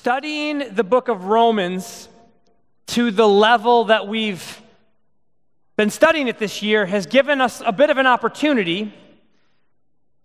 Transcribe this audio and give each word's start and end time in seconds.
studying 0.00 0.74
the 0.74 0.82
book 0.82 1.08
of 1.08 1.26
Romans 1.26 2.08
to 2.86 3.10
the 3.10 3.28
level 3.28 3.84
that 3.84 4.08
we've 4.08 4.62
been 5.76 5.90
studying 5.90 6.26
it 6.26 6.38
this 6.38 6.62
year 6.62 6.86
has 6.86 7.04
given 7.04 7.38
us 7.38 7.60
a 7.66 7.70
bit 7.70 7.90
of 7.90 7.98
an 7.98 8.06
opportunity 8.06 8.94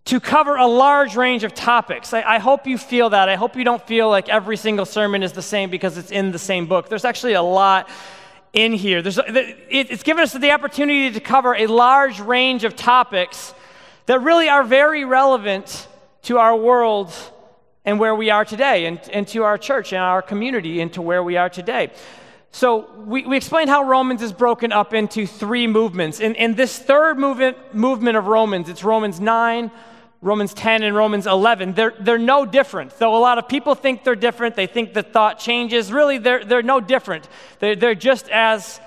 to 0.06 0.22
cover 0.22 0.56
a 0.56 0.66
large 0.66 1.18
range 1.18 1.44
of 1.44 1.54
topics. 1.54 2.14
I, 2.14 2.22
I, 2.22 2.38
hope 2.38 2.66
you 2.68 2.78
feel 2.78 3.10
that. 3.10 3.28
I 3.28 3.36
hope 3.36 3.58
you 3.58 3.66
don't 3.66 3.86
feel 3.86 4.10
like 4.10 4.30
every 4.30 4.56
single 4.56 4.86
sermon 4.86 5.22
is 5.24 5.34
the 5.34 5.42
same 5.42 5.70
because 5.70 5.98
it's 5.98 6.10
in 6.10 6.32
the 6.32 6.40
same 6.40 6.68
book. 6.68 6.88
There's 6.88 7.04
actually 7.04 7.34
a 7.34 7.42
lot 7.42 7.90
in 8.54 8.72
here. 8.72 9.02
There's, 9.02 9.20
it's 9.28 10.04
given 10.04 10.24
us 10.24 10.32
the 10.32 10.52
opportunity 10.52 11.12
to 11.12 11.20
cover 11.20 11.54
a 11.54 11.68
large 11.68 12.22
range 12.22 12.64
of 12.64 12.78
topics 12.78 13.54
that 14.06 14.22
really 14.22 14.48
are 14.48 14.64
very 14.64 15.04
relevant 15.04 15.90
to 16.22 16.38
our 16.38 16.56
world 16.56 17.14
and 17.86 18.00
where 18.00 18.16
we 18.16 18.30
are 18.30 18.44
today, 18.44 18.86
and, 18.86 19.00
and 19.14 19.28
to 19.30 19.44
our 19.44 19.58
church 19.58 19.94
and 19.94 20.02
our 20.02 20.22
community, 20.22 20.82
and 20.82 20.92
to 20.94 21.02
where 21.02 21.24
we 21.24 21.38
are 21.38 21.50
today. 21.50 21.92
So, 22.52 22.90
we, 22.96 23.26
we 23.26 23.36
explained 23.36 23.70
how 23.70 23.84
Romans 23.84 24.22
is 24.22 24.32
broken 24.32 24.72
up 24.72 24.94
into 24.94 25.28
three 25.28 25.68
movements. 25.68 26.20
In, 26.20 26.36
in 26.36 26.56
this 26.56 26.80
third 26.80 27.20
movement, 27.20 27.76
movement 27.76 28.16
of 28.18 28.28
Romans, 28.28 28.70
it's 28.70 28.84
Romans 28.84 29.20
9, 29.20 29.70
Romans 30.22 30.54
10, 30.54 30.82
and 30.82 30.96
Romans 30.96 31.28
11. 31.28 31.74
They're, 31.74 31.94
they're 32.00 32.18
no 32.18 32.46
different. 32.46 32.98
Though 32.98 33.16
a 33.16 33.20
lot 33.20 33.38
of 33.38 33.48
people 33.48 33.76
think 33.76 34.04
they're 34.04 34.16
different, 34.16 34.56
they 34.56 34.68
think 34.68 34.94
the 34.94 35.04
thought 35.04 35.38
changes. 35.38 35.92
Really, 35.92 36.18
they're, 36.18 36.44
they're 36.44 36.64
no 36.64 36.80
different. 36.80 37.28
They're, 37.60 37.76
they're 37.76 37.94
just 37.94 38.30
as 38.30 38.80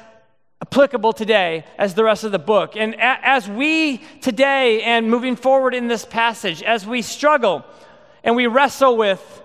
applicable 0.60 1.12
today 1.12 1.64
as 1.76 1.94
the 1.94 2.04
rest 2.04 2.24
of 2.24 2.32
the 2.32 2.38
book. 2.38 2.76
And 2.76 2.94
a, 2.94 3.18
as 3.22 3.48
we 3.48 3.98
today 4.20 4.82
and 4.82 5.08
moving 5.10 5.36
forward 5.36 5.74
in 5.74 5.88
this 5.88 6.04
passage, 6.04 6.62
as 6.62 6.86
we 6.86 7.02
struggle 7.02 7.64
and 8.24 8.36
we 8.36 8.46
wrestle 8.46 8.96
with 8.96 9.42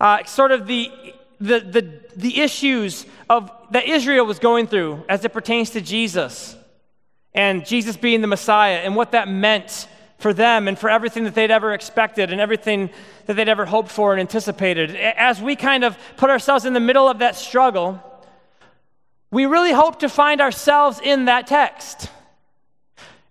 uh, 0.00 0.24
sort 0.24 0.52
of 0.52 0.66
the, 0.66 0.90
the, 1.40 1.60
the, 1.60 2.00
the 2.16 2.40
issues 2.40 3.06
of, 3.28 3.50
that 3.70 3.86
Israel 3.86 4.26
was 4.26 4.38
going 4.38 4.66
through 4.66 5.04
as 5.08 5.24
it 5.24 5.32
pertains 5.32 5.70
to 5.70 5.80
Jesus 5.80 6.56
and 7.34 7.64
Jesus 7.64 7.96
being 7.96 8.20
the 8.20 8.26
Messiah 8.26 8.76
and 8.76 8.96
what 8.96 9.12
that 9.12 9.28
meant 9.28 9.86
for 10.18 10.34
them 10.34 10.68
and 10.68 10.78
for 10.78 10.90
everything 10.90 11.24
that 11.24 11.34
they'd 11.34 11.50
ever 11.50 11.72
expected 11.72 12.30
and 12.30 12.40
everything 12.40 12.90
that 13.26 13.34
they'd 13.34 13.48
ever 13.48 13.64
hoped 13.64 13.90
for 13.90 14.12
and 14.12 14.20
anticipated. 14.20 14.94
As 14.96 15.40
we 15.40 15.56
kind 15.56 15.84
of 15.84 15.96
put 16.16 16.30
ourselves 16.30 16.64
in 16.64 16.74
the 16.74 16.80
middle 16.80 17.08
of 17.08 17.20
that 17.20 17.36
struggle, 17.36 18.02
we 19.30 19.46
really 19.46 19.72
hope 19.72 20.00
to 20.00 20.08
find 20.08 20.40
ourselves 20.40 21.00
in 21.02 21.26
that 21.26 21.46
text. 21.46 22.10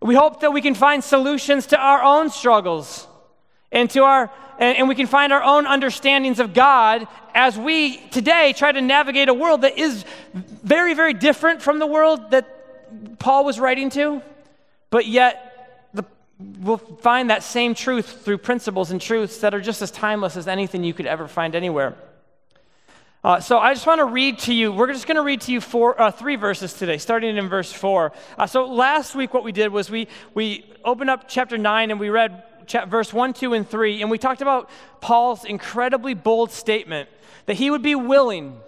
We 0.02 0.16
hope 0.16 0.40
that 0.42 0.52
we 0.52 0.62
can 0.62 0.74
find 0.74 1.04
solutions 1.04 1.68
to 1.68 1.78
our 1.78 2.02
own 2.02 2.30
struggles 2.30 3.06
and 3.72 3.90
to 3.92 4.04
our 4.04 4.32
and, 4.58 4.78
and, 4.78 4.90
we 4.90 4.96
can 4.96 5.08
find 5.08 5.32
our 5.32 5.42
own 5.42 5.66
understandings 5.66 6.40
of 6.40 6.54
God 6.54 7.08
as 7.34 7.58
we 7.58 7.96
today 8.10 8.52
try 8.52 8.74
to 8.74 8.82
navigate 8.82 9.30
a 9.30 9.34
world 9.34 9.62
that 9.62 9.78
is 9.78 10.04
very, 10.34 10.94
very 10.94 11.14
different 11.14 11.62
from 11.62 11.80
the 11.80 11.88
world 11.88 12.32
that 12.32 13.20
Paul 13.20 13.46
was 13.46 13.58
writing 13.58 13.90
to, 13.92 14.22
but 14.90 15.08
yet 15.08 15.88
the, 15.94 16.04
we'll 16.60 16.78
find 16.78 17.30
that 17.30 17.44
same 17.44 17.74
truth 17.74 18.24
through 18.26 18.40
principles 18.40 18.92
and 18.92 19.00
truths 19.00 19.38
that 19.38 19.54
are 19.54 19.62
just 19.62 19.82
as 19.82 19.92
timeless 19.92 20.36
as 20.36 20.48
anything 20.50 20.84
you 20.84 20.94
could 20.94 21.06
ever 21.06 21.30
find 21.30 21.56
anywhere. 21.56 21.96
Uh, 23.24 23.40
so 23.40 23.60
I 23.60 23.74
just 23.74 23.86
want 23.86 24.00
to 24.00 24.06
read 24.06 24.40
to 24.40 24.54
you. 24.54 24.72
We're 24.72 24.92
just 24.92 25.06
going 25.06 25.18
to 25.18 25.22
read 25.22 25.42
to 25.42 25.52
you 25.52 25.60
four, 25.60 26.02
uh, 26.02 26.10
three 26.10 26.38
verses 26.38 26.74
today, 26.74 26.98
starting 26.98 27.36
in 27.36 27.50
verse 27.50 27.72
four. 27.72 28.14
Uh, 28.38 28.48
so 28.48 28.66
last 28.66 29.14
week, 29.14 29.34
what 29.34 29.44
we 29.44 29.52
did 29.52 29.74
was 29.74 29.90
we 29.90 30.08
we 30.34 30.66
opened 30.86 31.10
up 31.10 31.28
chapter 31.28 31.58
nine 31.58 31.92
and 31.92 32.00
we 32.00 32.10
read 32.10 32.44
verse 32.88 33.14
1, 33.14 33.34
2, 33.34 33.54
and 33.54 33.68
3, 33.68 34.02
and 34.02 34.12
we 34.12 34.18
talked 34.18 34.42
about 34.42 34.70
Paul's 35.02 35.46
incredibly 35.46 36.14
bold 36.14 36.52
statement 36.52 37.10
that 37.46 37.56
he 37.56 37.72
would 37.72 37.82
be 37.82 37.96
willing 37.96 38.60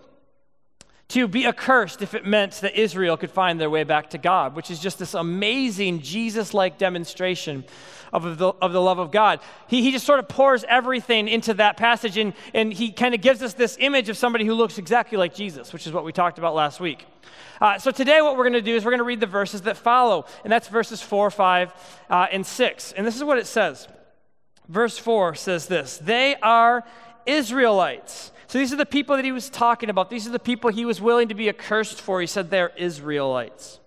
to 1.12 1.28
be 1.28 1.46
accursed 1.46 2.02
if 2.02 2.14
it 2.14 2.26
meant 2.26 2.54
that 2.62 2.80
Israel 2.80 3.18
could 3.18 3.32
find 3.32 3.60
their 3.60 3.70
way 3.70 3.84
back 3.84 4.12
to 4.12 4.18
God, 4.18 4.56
which 4.56 4.72
is 4.72 4.80
just 4.80 4.98
this 4.98 5.14
amazing 5.14 6.02
Jesus 6.02 6.54
like 6.54 6.78
demonstration 6.78 7.66
of 8.14 8.38
the, 8.38 8.48
of 8.48 8.72
the 8.72 8.82
love 8.82 8.98
of 8.98 9.12
God. 9.12 9.42
He, 9.68 9.82
he 9.82 9.92
just 9.92 10.06
sort 10.06 10.20
of 10.20 10.30
pours 10.30 10.64
everything 10.70 11.28
into 11.28 11.54
that 11.56 11.76
passage, 11.76 12.18
and, 12.18 12.34
and 12.54 12.72
he 12.72 12.94
kind 12.94 13.14
of 13.14 13.20
gives 13.20 13.42
us 13.44 13.54
this 13.54 13.76
image 13.80 14.08
of 14.08 14.16
somebody 14.16 14.46
who 14.46 14.54
looks 14.54 14.78
exactly 14.78 15.18
like 15.18 15.36
Jesus, 15.36 15.74
which 15.74 15.86
is 15.86 15.92
what 15.92 16.06
we 16.06 16.14
talked 16.14 16.38
about 16.38 16.56
last 16.56 16.80
week. 16.80 17.06
Uh, 17.60 17.78
so 17.78 17.92
today, 17.92 18.22
what 18.22 18.38
we're 18.38 18.46
going 18.46 18.54
to 18.54 18.62
do 18.62 18.76
is 18.76 18.86
we're 18.86 18.92
going 18.92 19.00
to 19.00 19.04
read 19.04 19.20
the 19.20 19.28
verses 19.28 19.64
that 19.64 19.76
follow, 19.76 20.26
and 20.44 20.52
that's 20.52 20.70
verses 20.70 21.02
4, 21.02 21.30
5, 21.30 21.74
uh, 22.10 22.28
and 22.32 22.46
6. 22.46 22.94
And 22.94 23.06
this 23.06 23.18
is 23.18 23.24
what 23.24 23.38
it 23.38 23.48
says. 23.48 23.88
Verse 24.72 24.98
4 24.98 25.36
says 25.36 25.68
this 25.68 25.98
They 25.98 26.36
are 26.42 26.84
Israelites. 27.26 28.32
So 28.48 28.58
these 28.58 28.74
are 28.74 28.78
the 28.78 28.86
people 28.86 29.16
that 29.16 29.26
he 29.26 29.32
was 29.32 29.50
talking 29.50 29.90
about. 29.90 30.10
These 30.10 30.28
are 30.28 30.32
the 30.32 30.40
people 30.40 30.72
he 30.72 30.84
was 30.86 31.00
willing 31.00 31.30
to 31.30 31.36
be 31.36 31.48
accursed 31.48 32.02
for. 32.02 32.20
He 32.20 32.28
said 32.28 32.50
they're 32.50 32.72
Israelites 32.76 33.80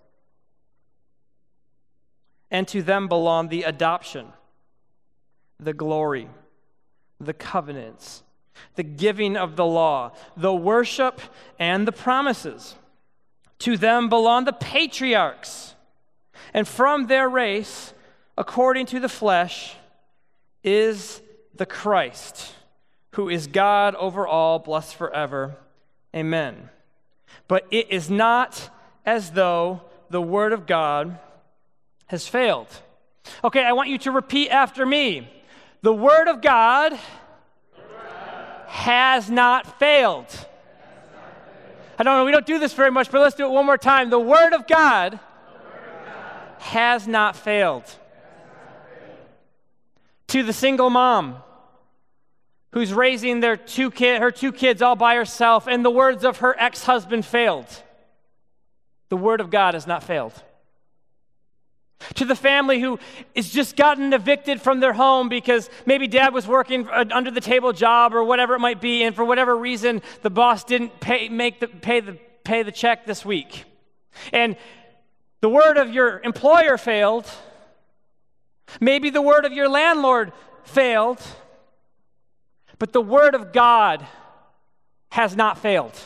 and 2.51 2.67
to 2.69 2.81
them 2.81 3.07
belong 3.07 3.49
the 3.49 3.63
adoption, 3.63 4.27
the 5.59 5.73
glory, 5.73 6.29
the 7.19 7.33
covenants, 7.33 8.23
the 8.75 8.83
giving 8.83 9.35
of 9.35 9.55
the 9.55 9.65
law, 9.65 10.11
the 10.37 10.53
worship, 10.53 11.19
and 11.59 11.87
the 11.87 11.91
promises. 11.91 12.75
To 13.59 13.77
them 13.77 14.09
belong 14.09 14.45
the 14.45 14.53
patriarchs, 14.53 15.75
and 16.53 16.67
from 16.67 17.07
their 17.07 17.27
race, 17.27 17.93
according 18.37 18.85
to 18.87 18.99
the 18.99 19.09
flesh, 19.09 19.75
is 20.65 21.21
the 21.53 21.65
Christ, 21.65 22.53
who 23.11 23.29
is 23.29 23.47
God 23.47 23.95
over 23.95 24.27
all, 24.27 24.59
blessed 24.59 24.95
forever. 24.95 25.55
Amen. 26.15 26.69
But 27.47 27.65
it 27.71 27.91
is 27.91 28.09
not 28.09 28.69
as 29.05 29.31
though 29.31 29.81
the 30.09 30.21
word 30.21 30.51
of 30.51 30.65
God 30.65 31.19
has 32.07 32.27
failed. 32.27 32.67
Okay, 33.43 33.63
I 33.63 33.73
want 33.73 33.89
you 33.89 33.97
to 33.99 34.11
repeat 34.11 34.49
after 34.49 34.85
me. 34.85 35.29
The 35.81 35.93
Word 35.93 36.27
of 36.27 36.41
God 36.41 36.97
has 38.67 39.29
not 39.29 39.79
failed. 39.79 40.25
I 41.97 42.03
don't 42.03 42.17
know, 42.17 42.25
we 42.25 42.31
don't 42.31 42.45
do 42.45 42.59
this 42.59 42.73
very 42.73 42.91
much, 42.91 43.11
but 43.11 43.21
let's 43.21 43.35
do 43.35 43.45
it 43.45 43.51
one 43.51 43.65
more 43.65 43.77
time. 43.77 44.09
The 44.09 44.19
Word 44.19 44.53
of 44.53 44.67
God, 44.67 45.19
has 46.65 47.07
not 47.07 47.35
failed. 47.35 47.83
To 50.29 50.43
the 50.43 50.53
single 50.53 50.89
mom 50.89 51.37
who's 52.71 52.93
raising 52.93 53.39
their 53.39 53.55
two 53.55 53.91
her 53.97 54.31
two 54.31 54.51
kids 54.51 54.81
all 54.81 54.95
by 54.95 55.15
herself, 55.15 55.67
and 55.67 55.85
the 55.85 55.91
words 55.91 56.25
of 56.25 56.37
her 56.39 56.55
ex 56.59 56.83
husband 56.83 57.25
failed. 57.25 57.67
The 59.09 59.17
Word 59.17 59.39
of 59.39 59.49
God 59.49 59.75
has 59.75 59.87
not 59.87 60.03
failed 60.03 60.33
to 62.15 62.25
the 62.25 62.35
family 62.35 62.79
who 62.79 62.99
is 63.33 63.49
just 63.49 63.75
gotten 63.75 64.13
evicted 64.13 64.61
from 64.61 64.79
their 64.79 64.93
home 64.93 65.29
because 65.29 65.69
maybe 65.85 66.07
dad 66.07 66.33
was 66.33 66.47
working 66.47 66.87
uh, 66.87 67.05
under 67.11 67.31
the 67.31 67.41
table 67.41 67.73
job 67.73 68.13
or 68.13 68.23
whatever 68.23 68.53
it 68.55 68.59
might 68.59 68.81
be 68.81 69.03
and 69.03 69.15
for 69.15 69.25
whatever 69.25 69.55
reason 69.55 70.01
the 70.21 70.29
boss 70.29 70.63
didn't 70.63 70.99
pay 70.99 71.29
make 71.29 71.59
the 71.59 71.67
pay 71.67 71.99
the 71.99 72.17
pay 72.43 72.63
the 72.63 72.71
check 72.71 73.05
this 73.05 73.25
week 73.25 73.63
and 74.31 74.55
the 75.41 75.49
word 75.49 75.77
of 75.77 75.89
your 75.93 76.19
employer 76.19 76.77
failed 76.77 77.29
maybe 78.79 79.09
the 79.09 79.21
word 79.21 79.45
of 79.45 79.53
your 79.53 79.69
landlord 79.69 80.31
failed 80.63 81.21
but 82.79 82.91
the 82.93 83.01
word 83.01 83.35
of 83.35 83.53
god 83.53 84.05
has 85.11 85.35
not 85.35 85.57
failed 85.57 85.97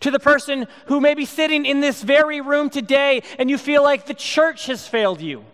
to 0.00 0.10
the 0.10 0.18
person 0.18 0.66
who 0.86 1.00
may 1.00 1.14
be 1.14 1.24
sitting 1.24 1.66
in 1.66 1.80
this 1.80 2.02
very 2.02 2.40
room 2.40 2.70
today 2.70 3.22
and 3.38 3.50
you 3.50 3.58
feel 3.58 3.82
like 3.82 4.06
the 4.06 4.14
church 4.14 4.66
has 4.66 4.86
failed 4.86 5.20
you. 5.20 5.44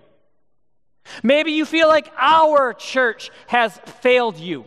Maybe 1.22 1.52
you 1.52 1.64
feel 1.64 1.88
like 1.88 2.12
our 2.18 2.74
church 2.74 3.30
has 3.46 3.76
failed 3.78 4.38
you. 4.38 4.64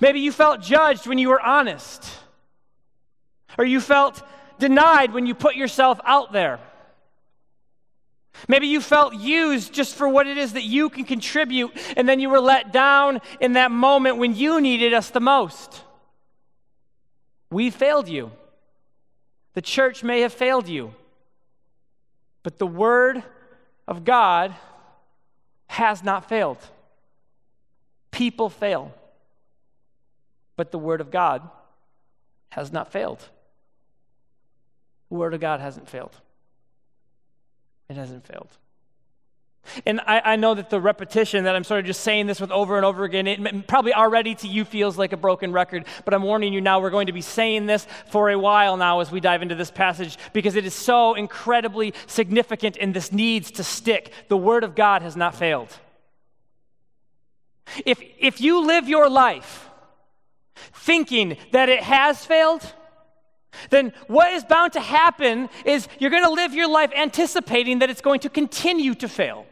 Maybe 0.00 0.20
you 0.20 0.32
felt 0.32 0.62
judged 0.62 1.06
when 1.06 1.18
you 1.18 1.28
were 1.28 1.40
honest, 1.40 2.10
or 3.58 3.64
you 3.64 3.80
felt 3.80 4.22
denied 4.58 5.12
when 5.12 5.26
you 5.26 5.34
put 5.34 5.56
yourself 5.56 6.00
out 6.04 6.32
there. 6.32 6.58
Maybe 8.48 8.66
you 8.66 8.80
felt 8.80 9.14
used 9.14 9.72
just 9.72 9.94
for 9.94 10.08
what 10.08 10.26
it 10.26 10.36
is 10.36 10.52
that 10.52 10.62
you 10.62 10.88
can 10.88 11.04
contribute, 11.04 11.72
and 11.96 12.08
then 12.08 12.20
you 12.20 12.30
were 12.30 12.40
let 12.40 12.72
down 12.72 13.20
in 13.40 13.54
that 13.54 13.70
moment 13.70 14.18
when 14.18 14.34
you 14.34 14.60
needed 14.60 14.92
us 14.92 15.10
the 15.10 15.20
most. 15.20 15.82
We 17.50 17.70
failed 17.70 18.08
you. 18.08 18.32
The 19.54 19.62
church 19.62 20.04
may 20.04 20.20
have 20.20 20.32
failed 20.32 20.68
you. 20.68 20.94
But 22.42 22.58
the 22.58 22.66
Word 22.66 23.22
of 23.88 24.04
God 24.04 24.54
has 25.66 26.04
not 26.04 26.28
failed. 26.28 26.58
People 28.10 28.48
fail. 28.48 28.94
But 30.56 30.70
the 30.70 30.78
Word 30.78 31.00
of 31.00 31.10
God 31.10 31.42
has 32.50 32.72
not 32.72 32.92
failed. 32.92 33.20
The 35.08 35.16
Word 35.16 35.34
of 35.34 35.40
God 35.40 35.60
hasn't 35.60 35.88
failed. 35.88 36.16
It 37.88 37.96
hasn't 37.96 38.26
failed. 38.26 38.48
And 39.84 40.00
I, 40.00 40.20
I, 40.24 40.36
know 40.36 40.54
that 40.54 40.70
the 40.70 40.80
repetition 40.80 41.44
that 41.44 41.56
I'm 41.56 41.64
sort 41.64 41.80
of 41.80 41.86
just 41.86 42.02
saying 42.02 42.26
this 42.26 42.40
with 42.40 42.50
over 42.50 42.76
and 42.76 42.84
over 42.84 43.04
again, 43.04 43.26
it 43.26 43.66
probably 43.66 43.92
already 43.92 44.34
to 44.36 44.48
you 44.48 44.64
feels 44.64 44.96
like 44.96 45.12
a 45.12 45.16
broken 45.16 45.52
record, 45.52 45.86
but 46.04 46.14
I'm 46.14 46.22
warning 46.22 46.52
you 46.52 46.60
now, 46.60 46.80
we're 46.80 46.90
going 46.90 47.08
to 47.08 47.12
be 47.12 47.20
saying 47.20 47.66
this 47.66 47.86
for 48.10 48.30
a 48.30 48.38
while 48.38 48.76
now 48.76 49.00
as 49.00 49.10
we 49.10 49.20
dive 49.20 49.42
into 49.42 49.54
this 49.54 49.70
passage 49.70 50.18
because 50.32 50.56
it 50.56 50.66
is 50.66 50.74
so 50.74 51.14
incredibly 51.14 51.94
significant 52.06 52.76
and 52.80 52.94
this 52.94 53.12
needs 53.12 53.50
to 53.52 53.64
stick. 53.64 54.12
The 54.28 54.36
Word 54.36 54.64
of 54.64 54.74
God 54.74 55.02
has 55.02 55.16
not 55.16 55.34
failed. 55.34 55.76
If, 57.84 58.00
if 58.18 58.40
you 58.40 58.64
live 58.64 58.88
your 58.88 59.08
life 59.08 59.68
thinking 60.72 61.36
that 61.52 61.68
it 61.68 61.82
has 61.82 62.24
failed, 62.24 62.72
then 63.70 63.92
what 64.06 64.32
is 64.32 64.44
bound 64.44 64.72
to 64.74 64.80
happen 64.80 65.48
is 65.64 65.88
you're 65.98 66.10
going 66.10 66.24
to 66.24 66.30
live 66.30 66.54
your 66.54 66.68
life 66.68 66.92
anticipating 66.96 67.80
that 67.80 67.90
it's 67.90 68.00
going 68.00 68.20
to 68.20 68.28
continue 68.28 68.94
to 68.94 69.08
fail. 69.08 69.46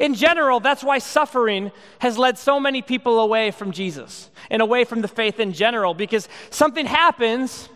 In 0.00 0.14
general, 0.14 0.58
that's 0.60 0.82
why 0.82 0.98
suffering 0.98 1.70
has 2.00 2.18
led 2.18 2.38
so 2.38 2.58
many 2.58 2.82
people 2.82 3.20
away 3.20 3.50
from 3.50 3.70
Jesus 3.70 4.30
and 4.50 4.60
away 4.60 4.84
from 4.84 5.00
the 5.00 5.08
faith 5.08 5.38
in 5.38 5.52
general, 5.52 5.94
because 5.94 6.28
something 6.50 6.86
happens 6.86 7.68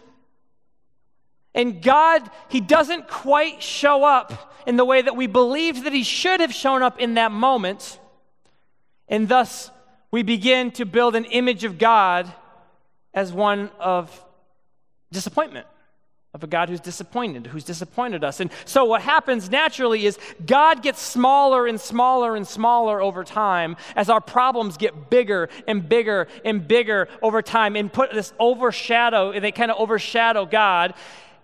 and 1.55 1.83
God, 1.83 2.31
He 2.49 2.61
doesn't 2.61 3.09
quite 3.09 3.63
show 3.63 4.05
up 4.05 4.55
in 4.67 4.77
the 4.77 4.85
way 4.85 5.03
that 5.03 5.17
we 5.17 5.27
believed 5.27 5.85
that 5.85 5.93
He 5.93 6.05
should 6.05 6.41
have 6.41 6.55
shown 6.55 6.83
up 6.83 7.01
in 7.01 7.15
that 7.15 7.33
moment. 7.33 7.99
And 9.09 9.29
thus, 9.29 9.71
we 10.11 10.23
begin 10.23 10.71
to 10.73 10.85
build 10.85 11.17
an 11.17 11.25
image 11.27 11.65
of 11.65 11.79
God 11.79 12.33
as 13.15 13.33
one 13.33 13.71
of 13.79 14.25
disappointment, 15.13 15.67
of 16.33 16.45
a 16.45 16.47
God 16.47 16.69
who's 16.69 16.81
disappointed, 16.81 17.49
who's 17.49 17.65
disappointed 17.65 18.23
us. 18.23 18.39
And 18.39 18.51
so, 18.65 18.85
what 18.85 19.03
happens 19.03 19.51
naturally 19.51 20.07
is 20.07 20.19
God 20.47 20.83
gets 20.83 21.01
smaller 21.01 21.67
and 21.67 21.81
smaller 21.81 22.37
and 22.37 22.47
smaller 22.47 23.03
over 23.03 23.25
time 23.25 23.77
as 23.97 24.09
our 24.09 24.21
problems 24.21 24.77
get 24.77 25.11
bigger 25.11 25.49
and 25.67 25.89
bigger 25.89 26.29
and 26.45 26.67
bigger 26.67 27.09
over 27.21 27.43
time 27.43 27.75
and 27.75 27.93
put 27.93 28.13
this 28.13 28.33
overshadow, 28.39 29.33
and 29.33 29.43
they 29.43 29.53
kind 29.53 29.71
of 29.71 29.79
overshadow 29.79 30.47
God 30.47 30.95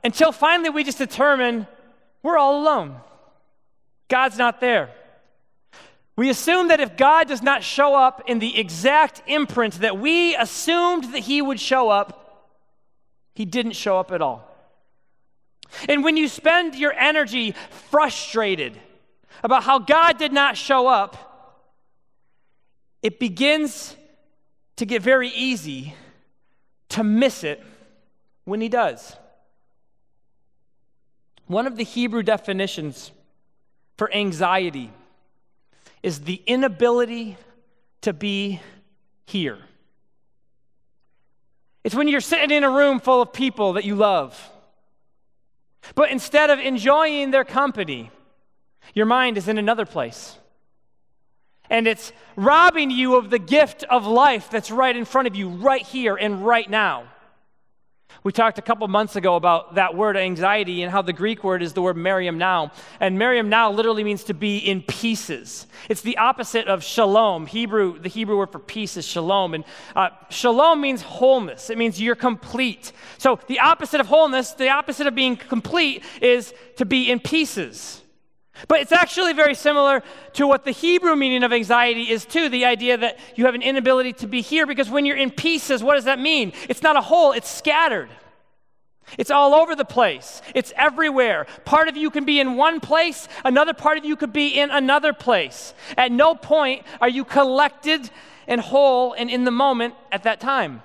until 0.04 0.30
finally 0.30 0.70
we 0.70 0.84
just 0.84 0.98
determine 0.98 1.66
we're 2.22 2.38
all 2.38 2.62
alone. 2.62 2.96
God's 4.08 4.38
not 4.38 4.60
there. 4.60 4.90
We 6.16 6.30
assume 6.30 6.68
that 6.68 6.80
if 6.80 6.96
God 6.96 7.28
does 7.28 7.42
not 7.42 7.62
show 7.62 7.94
up 7.94 8.22
in 8.26 8.38
the 8.38 8.58
exact 8.58 9.22
imprint 9.26 9.74
that 9.80 9.98
we 9.98 10.34
assumed 10.34 11.12
that 11.12 11.20
he 11.20 11.42
would 11.42 11.60
show 11.60 11.90
up, 11.90 12.54
he 13.34 13.44
didn't 13.44 13.72
show 13.72 13.98
up 13.98 14.10
at 14.10 14.22
all. 14.22 14.50
And 15.88 16.02
when 16.02 16.16
you 16.16 16.26
spend 16.28 16.74
your 16.74 16.94
energy 16.94 17.54
frustrated 17.90 18.80
about 19.42 19.64
how 19.64 19.78
God 19.78 20.16
did 20.16 20.32
not 20.32 20.56
show 20.56 20.86
up, 20.86 21.22
it 23.02 23.18
begins 23.18 23.94
to 24.76 24.86
get 24.86 25.02
very 25.02 25.28
easy 25.28 25.94
to 26.90 27.04
miss 27.04 27.44
it 27.44 27.62
when 28.44 28.62
he 28.62 28.70
does. 28.70 29.16
One 31.46 31.66
of 31.66 31.76
the 31.76 31.84
Hebrew 31.84 32.22
definitions 32.22 33.12
for 33.98 34.12
anxiety 34.14 34.90
is 36.06 36.20
the 36.20 36.40
inability 36.46 37.36
to 38.00 38.12
be 38.12 38.60
here. 39.24 39.58
It's 41.82 41.96
when 41.96 42.06
you're 42.06 42.20
sitting 42.20 42.52
in 42.52 42.62
a 42.62 42.70
room 42.70 43.00
full 43.00 43.20
of 43.20 43.32
people 43.32 43.72
that 43.72 43.84
you 43.84 43.96
love, 43.96 44.40
but 45.96 46.12
instead 46.12 46.48
of 46.50 46.60
enjoying 46.60 47.32
their 47.32 47.42
company, 47.42 48.12
your 48.94 49.06
mind 49.06 49.36
is 49.36 49.48
in 49.48 49.58
another 49.58 49.84
place. 49.84 50.38
And 51.68 51.88
it's 51.88 52.12
robbing 52.36 52.92
you 52.92 53.16
of 53.16 53.28
the 53.28 53.40
gift 53.40 53.82
of 53.82 54.06
life 54.06 54.48
that's 54.48 54.70
right 54.70 54.96
in 54.96 55.06
front 55.06 55.26
of 55.26 55.34
you, 55.34 55.48
right 55.48 55.82
here 55.82 56.14
and 56.14 56.46
right 56.46 56.70
now. 56.70 57.08
We 58.26 58.32
talked 58.32 58.58
a 58.58 58.62
couple 58.62 58.88
months 58.88 59.14
ago 59.14 59.36
about 59.36 59.76
that 59.76 59.94
word 59.94 60.16
anxiety 60.16 60.82
and 60.82 60.90
how 60.90 61.02
the 61.02 61.12
Greek 61.12 61.44
word 61.44 61.62
is 61.62 61.74
the 61.74 61.82
word 61.82 61.96
merimnao. 61.96 62.72
And 62.98 63.18
merimnao 63.18 63.74
literally 63.74 64.02
means 64.02 64.24
to 64.24 64.34
be 64.34 64.58
in 64.58 64.82
pieces. 64.82 65.66
It's 65.88 66.00
the 66.00 66.16
opposite 66.18 66.66
of 66.66 66.82
shalom. 66.82 67.46
Hebrew, 67.46 67.98
the 67.98 68.08
Hebrew 68.08 68.36
word 68.36 68.50
for 68.50 68.58
peace 68.58 68.96
is 68.96 69.06
shalom. 69.06 69.54
And 69.54 69.64
uh, 69.94 70.08
shalom 70.28 70.80
means 70.80 71.02
wholeness, 71.02 71.70
it 71.70 71.78
means 71.78 72.00
you're 72.00 72.16
complete. 72.16 72.92
So 73.18 73.38
the 73.46 73.60
opposite 73.60 74.00
of 74.00 74.08
wholeness, 74.08 74.52
the 74.52 74.70
opposite 74.70 75.06
of 75.06 75.14
being 75.14 75.36
complete, 75.36 76.02
is 76.20 76.52
to 76.78 76.84
be 76.84 77.10
in 77.10 77.20
pieces. 77.20 78.02
But 78.68 78.80
it's 78.80 78.92
actually 78.92 79.32
very 79.32 79.54
similar 79.54 80.02
to 80.34 80.46
what 80.46 80.64
the 80.64 80.70
Hebrew 80.70 81.14
meaning 81.14 81.42
of 81.42 81.52
anxiety 81.52 82.10
is, 82.10 82.24
too 82.24 82.48
the 82.48 82.64
idea 82.64 82.96
that 82.96 83.18
you 83.34 83.44
have 83.46 83.54
an 83.54 83.62
inability 83.62 84.12
to 84.14 84.26
be 84.26 84.40
here 84.40 84.66
because 84.66 84.88
when 84.90 85.04
you're 85.04 85.16
in 85.16 85.30
pieces, 85.30 85.82
what 85.82 85.94
does 85.94 86.04
that 86.04 86.18
mean? 86.18 86.52
It's 86.68 86.82
not 86.82 86.96
a 86.96 87.00
whole, 87.00 87.32
it's 87.32 87.50
scattered. 87.50 88.08
It's 89.18 89.30
all 89.30 89.54
over 89.54 89.76
the 89.76 89.84
place. 89.84 90.42
It's 90.54 90.72
everywhere. 90.76 91.46
Part 91.64 91.88
of 91.88 91.96
you 91.96 92.10
can 92.10 92.24
be 92.24 92.40
in 92.40 92.56
one 92.56 92.80
place, 92.80 93.28
another 93.44 93.72
part 93.72 93.98
of 93.98 94.04
you 94.04 94.16
could 94.16 94.32
be 94.32 94.48
in 94.48 94.70
another 94.70 95.12
place. 95.12 95.74
At 95.96 96.10
no 96.10 96.34
point 96.34 96.82
are 97.00 97.08
you 97.08 97.24
collected 97.24 98.10
and 98.48 98.60
whole 98.60 99.12
and 99.12 99.30
in 99.30 99.44
the 99.44 99.50
moment 99.50 99.94
at 100.10 100.24
that 100.24 100.40
time. 100.40 100.82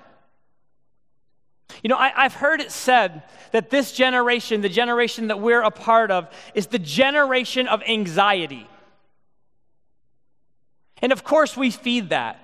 You 1.82 1.88
know, 1.88 1.96
I, 1.96 2.22
have 2.22 2.34
heard 2.34 2.60
it 2.60 2.70
said 2.70 3.22
that 3.52 3.70
this 3.70 3.92
generation, 3.92 4.60
the 4.60 4.68
generation 4.68 5.28
that 5.28 5.40
we're 5.40 5.62
a 5.62 5.70
part 5.70 6.10
of, 6.10 6.28
is 6.54 6.66
the 6.68 6.78
generation 6.78 7.68
of 7.68 7.82
anxiety. 7.82 8.66
And 11.00 11.12
of 11.12 11.24
course, 11.24 11.56
we 11.56 11.70
feed 11.70 12.10
that 12.10 12.38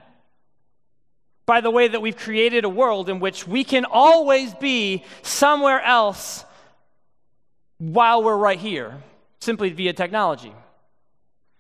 by 1.49 1.63
the 1.63 1.71
way 1.71 1.89
that 1.89 2.03
we've 2.03 2.17
created 2.17 2.67
a 2.67 2.69
world 2.69 3.09
in 3.09 3.21
which 3.21 3.49
we 3.49 3.65
can 3.65 3.87
always 3.87 4.53
be 4.55 5.03
somewhere 5.23 5.81
else 5.81 6.45
while 7.79 8.23
we're 8.23 8.37
right 8.37 8.59
here, 8.59 8.99
simply 9.41 9.71
via 9.71 9.95
technology. 9.95 10.53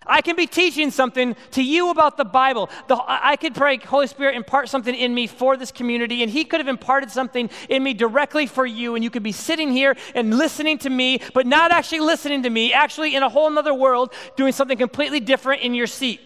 I 0.08 0.22
can 0.22 0.36
be 0.36 0.46
teaching 0.46 0.90
something 0.90 1.36
to 1.52 1.62
you 1.62 1.90
about 1.90 2.16
the 2.16 2.24
Bible. 2.24 2.70
The, 2.86 2.98
I 3.06 3.36
could 3.36 3.54
pray, 3.54 3.76
Holy 3.76 4.06
Spirit, 4.06 4.36
impart 4.36 4.68
something 4.68 4.94
in 4.94 5.14
me 5.14 5.26
for 5.26 5.56
this 5.56 5.70
community, 5.70 6.22
and 6.22 6.30
He 6.30 6.44
could 6.44 6.60
have 6.60 6.68
imparted 6.68 7.10
something 7.10 7.50
in 7.68 7.82
me 7.82 7.92
directly 7.92 8.46
for 8.46 8.64
you, 8.64 8.94
and 8.94 9.04
you 9.04 9.10
could 9.10 9.22
be 9.22 9.32
sitting 9.32 9.70
here 9.70 9.96
and 10.14 10.36
listening 10.36 10.78
to 10.78 10.90
me, 10.90 11.20
but 11.34 11.46
not 11.46 11.70
actually 11.70 12.00
listening 12.00 12.42
to 12.44 12.50
me, 12.50 12.72
actually 12.72 13.14
in 13.14 13.22
a 13.22 13.28
whole 13.28 13.56
other 13.58 13.74
world, 13.74 14.12
doing 14.36 14.52
something 14.52 14.78
completely 14.78 15.20
different 15.20 15.62
in 15.62 15.74
your 15.74 15.86
seat, 15.86 16.20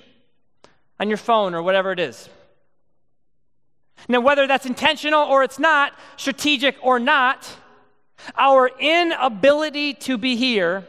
on 1.01 1.09
your 1.09 1.19
phone, 1.19 1.55
or 1.55 1.63
whatever 1.63 1.91
it 1.91 1.99
is. 1.99 2.29
Now, 4.09 4.21
whether 4.21 4.47
that's 4.47 4.67
intentional 4.67 5.23
or 5.23 5.43
it's 5.43 5.59
not, 5.59 5.93
strategic 6.17 6.77
or 6.83 6.99
not, 6.99 7.57
our 8.37 8.71
inability 8.79 9.95
to 9.95 10.19
be 10.19 10.37
here 10.37 10.85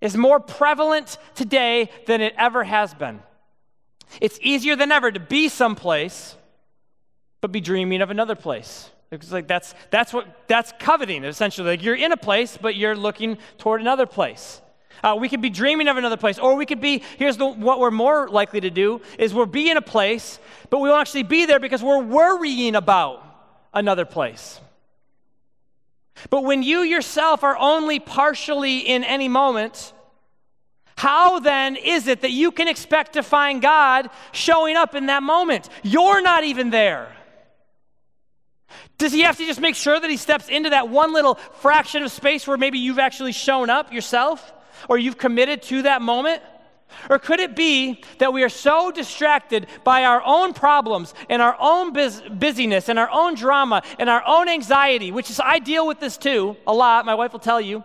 is 0.00 0.16
more 0.16 0.40
prevalent 0.40 1.18
today 1.34 1.90
than 2.06 2.20
it 2.20 2.34
ever 2.36 2.64
has 2.64 2.94
been. 2.94 3.20
It's 4.20 4.38
easier 4.42 4.76
than 4.76 4.90
ever 4.90 5.12
to 5.12 5.20
be 5.20 5.48
someplace, 5.48 6.36
but 7.40 7.52
be 7.52 7.60
dreaming 7.60 8.02
of 8.02 8.10
another 8.10 8.34
place. 8.34 8.90
It's 9.10 9.32
like 9.32 9.48
that's 9.48 9.74
that's 9.90 10.12
what 10.12 10.26
that's 10.46 10.72
coveting 10.78 11.24
essentially. 11.24 11.68
Like 11.68 11.82
you're 11.82 11.96
in 11.96 12.12
a 12.12 12.16
place, 12.16 12.56
but 12.56 12.76
you're 12.76 12.96
looking 12.96 13.38
toward 13.58 13.80
another 13.80 14.06
place. 14.06 14.60
Uh, 15.02 15.16
we 15.18 15.28
could 15.28 15.40
be 15.40 15.50
dreaming 15.50 15.88
of 15.88 15.96
another 15.96 16.16
place, 16.16 16.38
or 16.38 16.54
we 16.54 16.66
could 16.66 16.80
be. 16.80 17.02
Here's 17.16 17.36
the, 17.36 17.46
what 17.46 17.80
we're 17.80 17.90
more 17.90 18.28
likely 18.28 18.60
to 18.60 18.70
do: 18.70 19.00
is 19.18 19.34
we'll 19.34 19.46
be 19.46 19.70
in 19.70 19.76
a 19.76 19.82
place, 19.82 20.38
but 20.68 20.78
we 20.78 20.88
won't 20.88 21.00
actually 21.00 21.24
be 21.24 21.46
there 21.46 21.58
because 21.58 21.82
we're 21.82 22.02
worrying 22.02 22.76
about 22.76 23.24
another 23.74 24.04
place. 24.04 24.60
But 26.28 26.44
when 26.44 26.62
you 26.62 26.80
yourself 26.80 27.42
are 27.42 27.56
only 27.56 27.98
partially 27.98 28.78
in 28.78 29.04
any 29.04 29.28
moment, 29.28 29.92
how 30.96 31.40
then 31.40 31.76
is 31.76 32.08
it 32.08 32.20
that 32.20 32.30
you 32.30 32.50
can 32.50 32.68
expect 32.68 33.14
to 33.14 33.22
find 33.22 33.62
God 33.62 34.10
showing 34.32 34.76
up 34.76 34.94
in 34.94 35.06
that 35.06 35.22
moment? 35.22 35.70
You're 35.82 36.20
not 36.20 36.44
even 36.44 36.68
there. 36.68 37.08
Does 38.98 39.12
he 39.12 39.22
have 39.22 39.38
to 39.38 39.46
just 39.46 39.60
make 39.60 39.76
sure 39.76 39.98
that 39.98 40.10
he 40.10 40.18
steps 40.18 40.50
into 40.50 40.70
that 40.70 40.90
one 40.90 41.14
little 41.14 41.36
fraction 41.36 42.02
of 42.02 42.12
space 42.12 42.46
where 42.46 42.58
maybe 42.58 42.78
you've 42.78 42.98
actually 42.98 43.32
shown 43.32 43.70
up 43.70 43.94
yourself 43.94 44.52
or 44.90 44.98
you've 44.98 45.16
committed 45.16 45.62
to 45.62 45.82
that 45.82 46.02
moment? 46.02 46.42
Or 47.08 47.18
could 47.18 47.40
it 47.40 47.56
be 47.56 48.02
that 48.18 48.32
we 48.32 48.42
are 48.42 48.48
so 48.48 48.90
distracted 48.90 49.66
by 49.84 50.04
our 50.04 50.22
own 50.24 50.52
problems 50.52 51.14
and 51.28 51.40
our 51.40 51.56
own 51.58 51.92
biz- 51.92 52.22
busyness 52.30 52.88
and 52.88 52.98
our 52.98 53.10
own 53.10 53.34
drama 53.34 53.82
and 53.98 54.10
our 54.10 54.22
own 54.26 54.48
anxiety, 54.48 55.12
which 55.12 55.30
is, 55.30 55.40
I 55.40 55.58
deal 55.58 55.86
with 55.86 56.00
this 56.00 56.16
too 56.16 56.56
a 56.66 56.72
lot, 56.72 57.06
my 57.06 57.14
wife 57.14 57.32
will 57.32 57.40
tell 57.40 57.60
you, 57.60 57.84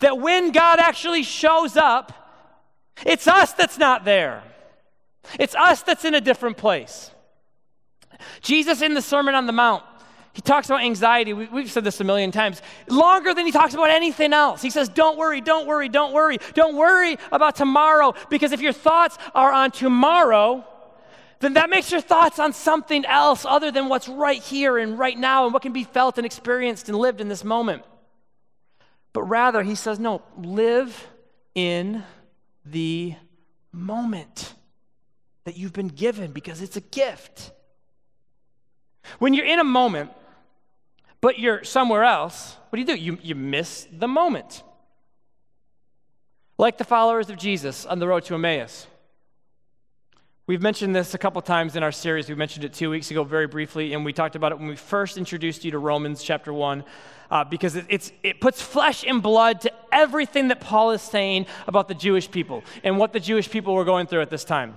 that 0.00 0.18
when 0.18 0.52
God 0.52 0.78
actually 0.78 1.22
shows 1.22 1.76
up, 1.76 2.12
it's 3.04 3.26
us 3.26 3.52
that's 3.52 3.78
not 3.78 4.04
there. 4.04 4.42
It's 5.38 5.54
us 5.54 5.82
that's 5.82 6.04
in 6.04 6.14
a 6.14 6.20
different 6.20 6.56
place. 6.56 7.10
Jesus 8.40 8.82
in 8.82 8.94
the 8.94 9.02
Sermon 9.02 9.34
on 9.34 9.46
the 9.46 9.52
Mount, 9.52 9.82
he 10.32 10.40
talks 10.42 10.68
about 10.68 10.82
anxiety. 10.82 11.32
We, 11.32 11.62
have 11.62 11.70
said 11.70 11.82
this 11.82 12.00
a 12.00 12.04
million 12.04 12.30
times. 12.30 12.62
Longer 12.88 13.34
than 13.34 13.46
he 13.46 13.52
talks 13.52 13.74
about 13.74 13.90
anything 13.90 14.32
else. 14.32 14.62
He 14.62 14.70
says, 14.70 14.88
Don't 14.88 15.18
worry, 15.18 15.40
don't 15.40 15.66
worry, 15.66 15.88
don't 15.88 16.12
worry. 16.12 16.38
Don't 16.54 16.76
worry 16.76 17.16
about 17.32 17.56
tomorrow, 17.56 18.14
because 18.28 18.52
if 18.52 18.60
your 18.60 18.72
thoughts 18.72 19.18
are 19.34 19.52
on 19.52 19.72
tomorrow, 19.72 20.64
then 21.40 21.54
that 21.54 21.68
makes 21.68 21.90
your 21.90 22.00
thoughts 22.00 22.38
on 22.38 22.52
something 22.52 23.04
else 23.06 23.44
other 23.44 23.72
than 23.72 23.88
what's 23.88 24.08
right 24.08 24.40
here 24.40 24.78
and 24.78 24.98
right 24.98 25.18
now 25.18 25.44
and 25.46 25.52
what 25.52 25.62
can 25.62 25.72
be 25.72 25.84
felt 25.84 26.16
and 26.18 26.26
experienced 26.26 26.88
and 26.88 26.96
lived 26.96 27.20
in 27.20 27.28
this 27.28 27.42
moment. 27.42 27.82
But 29.12 29.24
rather, 29.24 29.62
he 29.64 29.74
says, 29.74 29.98
No, 29.98 30.22
live 30.38 31.08
in 31.56 32.04
the 32.64 33.16
moment 33.72 34.54
that 35.44 35.56
you've 35.56 35.72
been 35.72 35.88
given 35.88 36.30
because 36.30 36.62
it's 36.62 36.76
a 36.76 36.80
gift. 36.80 37.50
When 39.18 39.34
you're 39.34 39.46
in 39.46 39.58
a 39.58 39.64
moment, 39.64 40.10
but 41.20 41.38
you're 41.38 41.64
somewhere 41.64 42.04
else, 42.04 42.56
what 42.68 42.76
do 42.76 42.80
you 42.80 42.86
do? 42.86 43.02
You, 43.02 43.18
you 43.22 43.34
miss 43.34 43.86
the 43.92 44.08
moment. 44.08 44.62
Like 46.56 46.78
the 46.78 46.84
followers 46.84 47.30
of 47.30 47.36
Jesus 47.36 47.86
on 47.86 47.98
the 47.98 48.08
road 48.08 48.24
to 48.24 48.34
Emmaus. 48.34 48.86
We've 50.46 50.60
mentioned 50.60 50.96
this 50.96 51.14
a 51.14 51.18
couple 51.18 51.40
times 51.42 51.76
in 51.76 51.84
our 51.84 51.92
series. 51.92 52.28
We 52.28 52.34
mentioned 52.34 52.64
it 52.64 52.72
two 52.72 52.90
weeks 52.90 53.10
ago 53.12 53.22
very 53.22 53.46
briefly, 53.46 53.94
and 53.94 54.04
we 54.04 54.12
talked 54.12 54.34
about 54.34 54.50
it 54.50 54.58
when 54.58 54.66
we 54.66 54.74
first 54.74 55.16
introduced 55.16 55.64
you 55.64 55.70
to 55.70 55.78
Romans 55.78 56.24
chapter 56.24 56.52
1, 56.52 56.82
uh, 57.30 57.44
because 57.44 57.76
it, 57.76 58.12
it 58.24 58.40
puts 58.40 58.60
flesh 58.60 59.04
and 59.06 59.22
blood 59.22 59.60
to 59.60 59.72
everything 59.92 60.48
that 60.48 60.60
Paul 60.60 60.90
is 60.90 61.02
saying 61.02 61.46
about 61.68 61.86
the 61.86 61.94
Jewish 61.94 62.28
people 62.28 62.64
and 62.82 62.98
what 62.98 63.12
the 63.12 63.20
Jewish 63.20 63.48
people 63.48 63.74
were 63.74 63.84
going 63.84 64.08
through 64.08 64.22
at 64.22 64.30
this 64.30 64.42
time. 64.42 64.76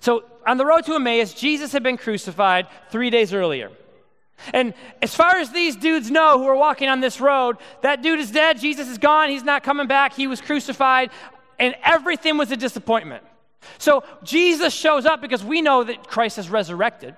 So, 0.00 0.24
on 0.46 0.56
the 0.56 0.64
road 0.64 0.86
to 0.86 0.94
Emmaus, 0.94 1.34
Jesus 1.34 1.72
had 1.72 1.82
been 1.82 1.98
crucified 1.98 2.66
three 2.90 3.10
days 3.10 3.34
earlier. 3.34 3.70
And 4.52 4.74
as 5.02 5.14
far 5.14 5.36
as 5.36 5.50
these 5.52 5.76
dudes 5.76 6.10
know 6.10 6.38
who 6.38 6.46
are 6.46 6.56
walking 6.56 6.88
on 6.88 7.00
this 7.00 7.20
road, 7.20 7.56
that 7.82 8.02
dude 8.02 8.20
is 8.20 8.30
dead. 8.30 8.58
Jesus 8.58 8.88
is 8.88 8.98
gone. 8.98 9.30
He's 9.30 9.44
not 9.44 9.62
coming 9.62 9.86
back. 9.86 10.14
He 10.14 10.26
was 10.26 10.40
crucified. 10.40 11.10
And 11.58 11.74
everything 11.84 12.38
was 12.38 12.50
a 12.50 12.56
disappointment. 12.56 13.24
So 13.78 14.02
Jesus 14.22 14.72
shows 14.72 15.04
up 15.04 15.20
because 15.20 15.44
we 15.44 15.60
know 15.60 15.84
that 15.84 16.08
Christ 16.08 16.36
has 16.36 16.48
resurrected. 16.48 17.14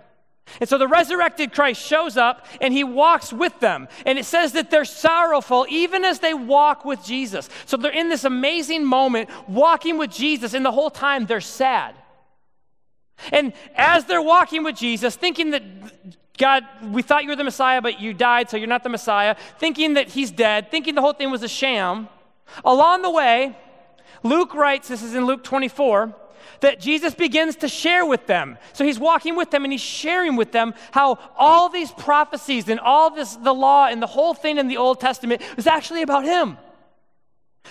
And 0.61 0.69
so 0.69 0.77
the 0.77 0.89
resurrected 0.89 1.53
Christ 1.53 1.81
shows 1.81 2.17
up 2.17 2.47
and 2.61 2.75
he 2.75 2.85
walks 2.85 3.33
with 3.33 3.59
them. 3.61 3.89
And 4.05 4.19
it 4.19 4.25
says 4.25 4.53
that 4.53 4.71
they're 4.71 4.85
sorrowful 4.85 5.67
even 5.69 6.05
as 6.05 6.19
they 6.19 6.35
walk 6.35 6.85
with 6.85 7.05
Jesus. 7.05 7.49
So 7.67 7.77
they're 7.77 7.93
in 7.93 8.09
this 8.09 8.25
amazing 8.25 8.85
moment 8.85 9.31
walking 9.49 9.99
with 9.99 10.11
Jesus, 10.11 10.53
and 10.53 10.65
the 10.65 10.73
whole 10.73 10.91
time 10.91 11.27
they're 11.27 11.41
sad. 11.41 11.95
And 13.31 13.53
as 13.77 14.05
they're 14.07 14.23
walking 14.23 14.65
with 14.65 14.77
Jesus, 14.77 15.15
thinking 15.15 15.51
that 15.51 15.63
God, 16.39 16.65
we 16.83 17.03
thought 17.03 17.25
you 17.25 17.29
were 17.29 17.37
the 17.37 17.45
Messiah, 17.45 17.83
but 17.83 18.01
you 18.01 18.15
died, 18.15 18.49
so 18.49 18.57
you're 18.57 18.67
not 18.67 18.83
the 18.83 18.89
Messiah, 18.89 19.37
thinking 19.59 19.95
that 19.95 20.09
he's 20.09 20.31
dead, 20.31 20.71
thinking 20.71 20.95
the 20.95 21.03
whole 21.03 21.13
thing 21.13 21.31
was 21.31 21.43
a 21.43 21.49
sham, 21.49 22.09
along 22.65 23.03
the 23.03 23.11
way, 23.11 23.57
Luke 24.23 24.55
writes, 24.55 24.89
this 24.89 25.03
is 25.03 25.15
in 25.15 25.27
Luke 25.27 25.45
24, 25.45 26.15
that 26.61 26.81
Jesus 26.81 27.15
begins 27.15 27.57
to 27.57 27.69
share 27.69 28.07
with 28.07 28.27
them. 28.27 28.57
So 28.73 28.85
he's 28.85 28.99
walking 28.99 29.37
with 29.37 29.51
them 29.51 29.65
and 29.65 29.73
he's 29.73 29.81
sharing 29.81 30.37
with 30.37 30.53
them 30.53 30.75
how 30.93 31.19
all 31.37 31.69
these 31.69 31.91
prophecies 31.93 32.69
and 32.69 32.81
all 32.81 33.11
this, 33.11 33.37
the 33.37 33.53
law 33.53 33.87
and 33.87 34.01
the 34.01 34.07
whole 34.07 34.33
thing 34.33 34.59
in 34.59 34.69
the 34.69 34.77
Old 34.77 35.01
Testament 35.01 35.43
was 35.57 35.67
actually 35.67 36.03
about 36.03 36.25
him. 36.25 36.57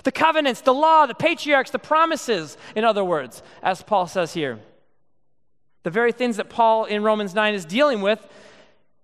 The 0.04 0.12
covenants, 0.12 0.62
the 0.62 0.74
law, 0.74 1.06
the 1.06 1.16
patriarchs, 1.16 1.72
the 1.72 1.80
promises, 1.80 2.58
in 2.76 2.84
other 2.84 3.04
words, 3.04 3.42
as 3.64 3.82
Paul 3.82 4.08
says 4.08 4.34
here. 4.34 4.60
The 5.84 5.90
very 5.90 6.12
things 6.12 6.38
that 6.38 6.50
Paul 6.50 6.86
in 6.86 7.02
Romans 7.02 7.34
9 7.34 7.54
is 7.54 7.66
dealing 7.66 8.02
with, 8.02 8.26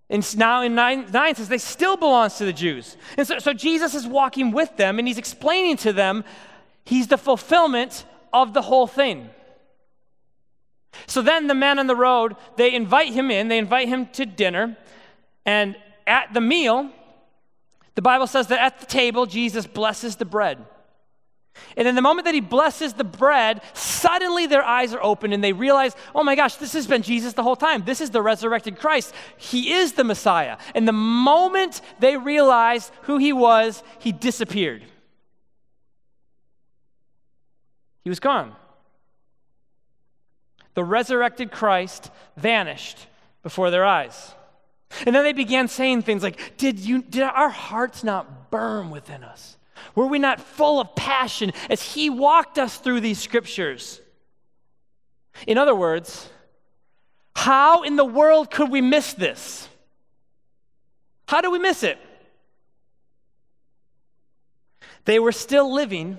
and 0.10 0.38
now 0.38 0.62
in 0.62 0.74
9, 0.74 1.12
9 1.12 1.36
says 1.36 1.50
they 1.50 1.58
still 1.58 1.98
belongs 1.98 2.38
to 2.38 2.46
the 2.46 2.54
Jews. 2.54 2.96
And 3.18 3.28
so, 3.28 3.40
so 3.40 3.54
Jesus 3.54 3.94
is 3.94 4.08
walking 4.08 4.52
with 4.52 4.78
them 4.78 5.00
and 5.00 5.08
he's 5.08 5.18
explaining 5.18 5.78
to 5.78 5.92
them 5.92 6.24
he's 6.86 7.08
the 7.08 7.18
fulfillment 7.18 8.06
of 8.32 8.54
the 8.54 8.62
whole 8.62 8.88
thing. 8.88 9.30
So 11.06 11.22
then 11.22 11.48
the 11.48 11.54
men 11.54 11.78
on 11.78 11.88
the 11.88 11.96
road, 11.96 12.36
they 12.56 12.74
invite 12.74 13.14
him 13.14 13.30
in, 13.30 13.50
they 13.50 13.58
invite 13.58 13.90
him 13.90 14.08
to 14.14 14.26
dinner, 14.26 14.78
and 15.46 15.76
at 16.08 16.34
the 16.34 16.42
meal, 16.42 16.90
the 17.96 18.02
Bible 18.02 18.28
says 18.28 18.48
that 18.48 18.60
at 18.60 18.80
the 18.80 18.86
table, 18.86 19.26
Jesus 19.26 19.68
blesses 19.68 20.16
the 20.16 20.26
bread. 20.26 20.66
And 21.76 21.88
in 21.88 21.96
the 21.96 22.02
moment 22.02 22.26
that 22.26 22.34
he 22.34 22.42
blesses 22.42 22.94
the 22.94 23.04
bread, 23.04 23.62
suddenly 23.74 24.48
their 24.48 24.64
eyes 24.64 24.94
are 24.94 25.04
open 25.04 25.34
and 25.34 25.44
they 25.44 25.54
realize, 25.54 25.96
oh 26.16 26.24
my 26.24 26.36
gosh, 26.36 26.56
this 26.56 26.74
has 26.74 26.88
been 26.88 27.02
Jesus 27.02 27.34
the 27.34 27.44
whole 27.44 27.56
time. 27.56 27.84
This 27.86 28.02
is 28.02 28.10
the 28.10 28.22
resurrected 28.22 28.80
Christ. 28.80 29.14
He 29.38 29.74
is 29.74 29.94
the 29.94 30.04
Messiah. 30.04 30.58
And 30.74 30.88
the 30.88 30.94
moment 30.94 31.82
they 32.00 32.18
realized 32.18 32.92
who 33.04 33.18
he 33.18 33.34
was, 33.34 33.84
he 34.00 34.12
disappeared. 34.12 34.84
He 38.04 38.10
was 38.10 38.20
gone. 38.20 38.56
The 40.74 40.84
resurrected 40.84 41.52
Christ 41.52 42.12
vanished 42.38 43.08
before 43.44 43.72
their 43.72 43.84
eyes. 43.84 44.34
And 45.06 45.16
then 45.16 45.24
they 45.24 45.34
began 45.34 45.68
saying 45.68 46.04
things 46.04 46.24
like, 46.24 46.58
Did, 46.58 46.80
you, 46.80 47.02
did 47.02 47.24
our 47.24 47.50
hearts 47.50 48.04
not 48.04 48.52
burn 48.52 48.90
within 48.90 49.24
us? 49.24 49.58
Were 49.96 50.08
we 50.08 50.20
not 50.20 50.40
full 50.40 50.80
of 50.80 50.96
passion 50.96 51.52
as 51.70 51.82
He 51.82 52.10
walked 52.10 52.58
us 52.58 52.78
through 52.78 53.02
these 53.02 53.20
scriptures? 53.20 54.02
In 55.46 55.58
other 55.58 55.76
words, 55.76 56.30
how 57.36 57.84
in 57.84 57.96
the 57.96 58.06
world 58.06 58.50
could 58.50 58.72
we 58.72 58.82
miss 58.82 59.14
this? 59.14 59.70
How 61.28 61.42
do 61.42 61.52
we 61.52 61.60
miss 61.60 61.84
it? 61.84 62.00
They 65.06 65.20
were 65.20 65.32
still 65.32 65.74
living 65.74 66.18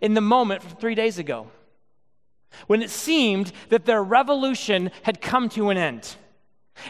in 0.00 0.14
the 0.14 0.20
moment 0.20 0.62
from 0.62 0.76
three 0.76 0.94
days 0.94 1.18
ago 1.18 1.50
when 2.66 2.82
it 2.82 2.90
seemed 2.90 3.52
that 3.68 3.84
their 3.84 4.02
revolution 4.02 4.90
had 5.02 5.20
come 5.20 5.48
to 5.50 5.70
an 5.70 5.76
end. 5.76 6.16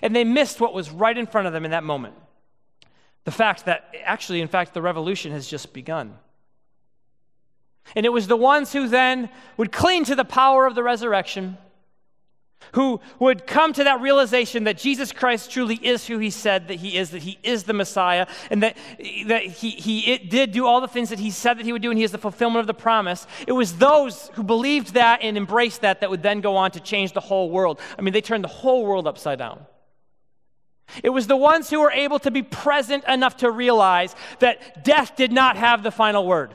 And 0.02 0.14
they 0.14 0.25
missed 0.25 0.61
what 0.61 0.75
was 0.75 0.90
right 0.90 1.17
in 1.17 1.26
front 1.26 1.47
of 1.47 1.52
them 1.52 1.64
in 1.64 1.71
that 1.73 1.85
moment. 1.85 2.14
The 3.28 3.32
fact 3.32 3.66
that, 3.66 3.94
actually, 4.04 4.40
in 4.40 4.49
fact, 4.49 4.73
the 4.73 4.80
revolution 4.80 5.32
has 5.32 5.47
just 5.47 5.75
begun. 5.75 6.16
And 7.94 8.06
it 8.06 8.08
was 8.08 8.26
the 8.26 8.38
ones 8.38 8.73
who 8.73 8.88
then 8.88 9.28
would 9.58 9.70
cling 9.70 10.06
to 10.06 10.14
the 10.14 10.25
power 10.25 10.64
of 10.64 10.75
the 10.75 10.82
resurrection, 10.82 11.58
who 12.73 13.02
would 13.18 13.47
come 13.47 13.75
to 13.75 13.85
that 13.85 14.00
realization 14.00 14.64
that 14.64 14.78
Jesus 14.78 15.12
Christ 15.12 15.50
truly 15.50 15.75
is 15.75 16.06
who 16.06 16.18
he 16.18 16.30
said 16.30 16.68
that 16.68 16.76
he 16.76 16.97
is, 16.97 17.11
that 17.11 17.20
he 17.20 17.38
is 17.42 17.64
the 17.64 17.75
Messiah, 17.75 18.26
and 18.50 18.62
that, 18.62 18.78
that 19.26 19.42
he, 19.42 19.73
he 19.73 20.16
did 20.16 20.52
do 20.52 20.64
all 20.64 20.80
the 20.80 20.88
things 20.88 21.11
that 21.11 21.18
he 21.18 21.30
said 21.30 21.58
that 21.58 21.66
he 21.66 21.73
would 21.75 21.82
do, 21.82 21.90
and 21.90 21.99
he 21.99 22.04
is 22.04 22.12
the 22.12 22.16
fulfillment 22.16 22.61
of 22.61 22.66
the 22.66 22.73
promise. 22.73 23.26
It 23.47 23.52
was 23.52 23.76
those 23.76 24.30
who 24.37 24.42
believed 24.42 24.94
that 24.94 25.20
and 25.20 25.37
embraced 25.37 25.82
that 25.82 26.00
that 26.00 26.08
would 26.08 26.23
then 26.23 26.40
go 26.40 26.56
on 26.56 26.70
to 26.70 26.80
change 26.80 27.12
the 27.12 27.20
whole 27.20 27.50
world. 27.50 27.78
I 27.99 28.00
mean, 28.00 28.14
they 28.14 28.23
turned 28.23 28.42
the 28.42 28.49
whole 28.49 28.87
world 28.87 29.06
upside 29.06 29.38
down. 29.38 29.66
It 31.02 31.11
was 31.11 31.26
the 31.26 31.37
ones 31.37 31.71
who 31.71 31.80
were 31.80 31.90
able 31.90 32.18
to 32.21 32.30
be 32.30 32.42
present 32.42 33.04
enough 33.04 33.38
to 33.38 33.50
realize 33.50 34.14
that 34.38 34.85
death 34.85 35.16
did 35.16 35.33
not 35.33 35.57
have 35.57 35.83
the 35.83 35.90
final 35.90 36.26
word. 36.26 36.54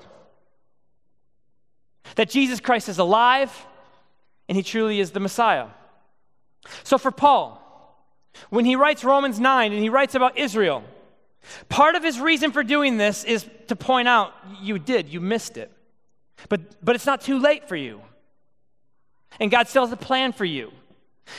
That 2.16 2.30
Jesus 2.30 2.60
Christ 2.60 2.90
is 2.90 2.98
alive 2.98 3.52
and 4.50 4.56
he 4.56 4.63
truly 4.63 5.00
is 5.00 5.12
the 5.12 5.20
Messiah. 5.20 5.68
So 6.84 6.98
for 6.98 7.12
Paul, 7.12 7.60
when 8.50 8.66
he 8.66 8.75
writes 8.75 9.04
Romans 9.04 9.40
9 9.40 9.72
and 9.72 9.82
he 9.82 9.90
writes 9.90 10.16
about 10.16 10.38
Israel, 10.38 10.84
part 11.70 11.96
of 11.96 12.04
his 12.04 12.20
reason 12.20 12.52
for 12.52 12.63
doing 12.63 12.98
this 12.98 13.24
is 13.24 13.48
to 13.68 13.75
point 13.75 14.08
out 14.08 14.34
you 14.62 14.80
did, 14.80 15.10
you 15.10 15.20
missed 15.20 15.58
it. 15.58 15.72
But, 16.50 16.84
but 16.84 16.96
it's 16.96 17.06
not 17.06 17.22
too 17.22 17.40
late 17.40 17.68
for 17.68 17.75
you. 17.75 18.02
And 19.40 19.50
God 19.50 19.68
still 19.68 19.84
has 19.84 19.92
a 19.92 19.98
plan 19.98 20.34
for 20.34 20.46
you. 20.46 20.72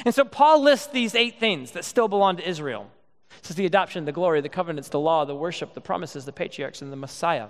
And 0.04 0.14
so 0.14 0.24
Paul 0.24 0.62
lists 0.62 0.86
these 0.88 1.14
eight 1.14 1.38
things 1.38 1.72
that 1.72 1.84
still 1.84 2.08
belong 2.08 2.36
to 2.36 2.48
Israel. 2.48 2.90
This 3.42 3.50
is 3.50 3.56
the 3.56 3.66
adoption, 3.66 4.04
the 4.04 4.12
glory, 4.12 4.40
the 4.40 4.48
covenants, 4.48 4.88
the 4.88 5.00
law, 5.00 5.24
the 5.24 5.34
worship, 5.34 5.74
the 5.74 5.80
promises, 5.80 6.24
the 6.24 6.32
patriarchs, 6.32 6.82
and 6.82 6.92
the 6.92 6.96
Messiah. 6.96 7.48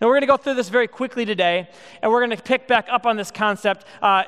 Now, 0.00 0.06
we're 0.08 0.14
going 0.14 0.22
to 0.22 0.26
go 0.26 0.36
through 0.36 0.54
this 0.54 0.68
very 0.68 0.88
quickly 0.88 1.24
today, 1.24 1.68
and 2.02 2.12
we're 2.12 2.24
going 2.24 2.36
to 2.36 2.42
pick 2.42 2.66
back 2.68 2.88
up 2.90 3.06
on 3.06 3.16
this 3.16 3.30
concept 3.30 3.84
uh, 4.02 4.24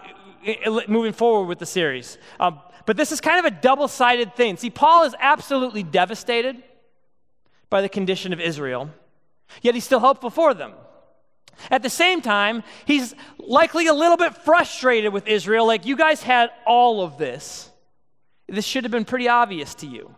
moving 0.88 1.12
forward 1.12 1.48
with 1.48 1.58
the 1.58 1.66
series. 1.66 2.18
Um, 2.38 2.60
but 2.86 2.96
this 2.96 3.12
is 3.12 3.20
kind 3.20 3.44
of 3.44 3.52
a 3.52 3.54
double 3.54 3.88
sided 3.88 4.34
thing. 4.34 4.56
See, 4.56 4.70
Paul 4.70 5.04
is 5.04 5.14
absolutely 5.18 5.82
devastated 5.82 6.62
by 7.68 7.82
the 7.82 7.88
condition 7.88 8.32
of 8.32 8.40
Israel, 8.40 8.90
yet 9.62 9.74
he's 9.74 9.84
still 9.84 10.00
hopeful 10.00 10.30
for 10.30 10.54
them. 10.54 10.72
At 11.70 11.82
the 11.82 11.90
same 11.90 12.20
time, 12.22 12.62
he's 12.84 13.14
likely 13.38 13.86
a 13.88 13.92
little 13.92 14.16
bit 14.16 14.34
frustrated 14.36 15.12
with 15.12 15.26
Israel, 15.26 15.66
like, 15.66 15.84
you 15.84 15.96
guys 15.96 16.22
had 16.22 16.50
all 16.66 17.02
of 17.02 17.18
this. 17.18 17.70
This 18.48 18.64
should 18.64 18.84
have 18.84 18.90
been 18.90 19.04
pretty 19.04 19.28
obvious 19.28 19.74
to 19.76 19.86
you. 19.86 20.14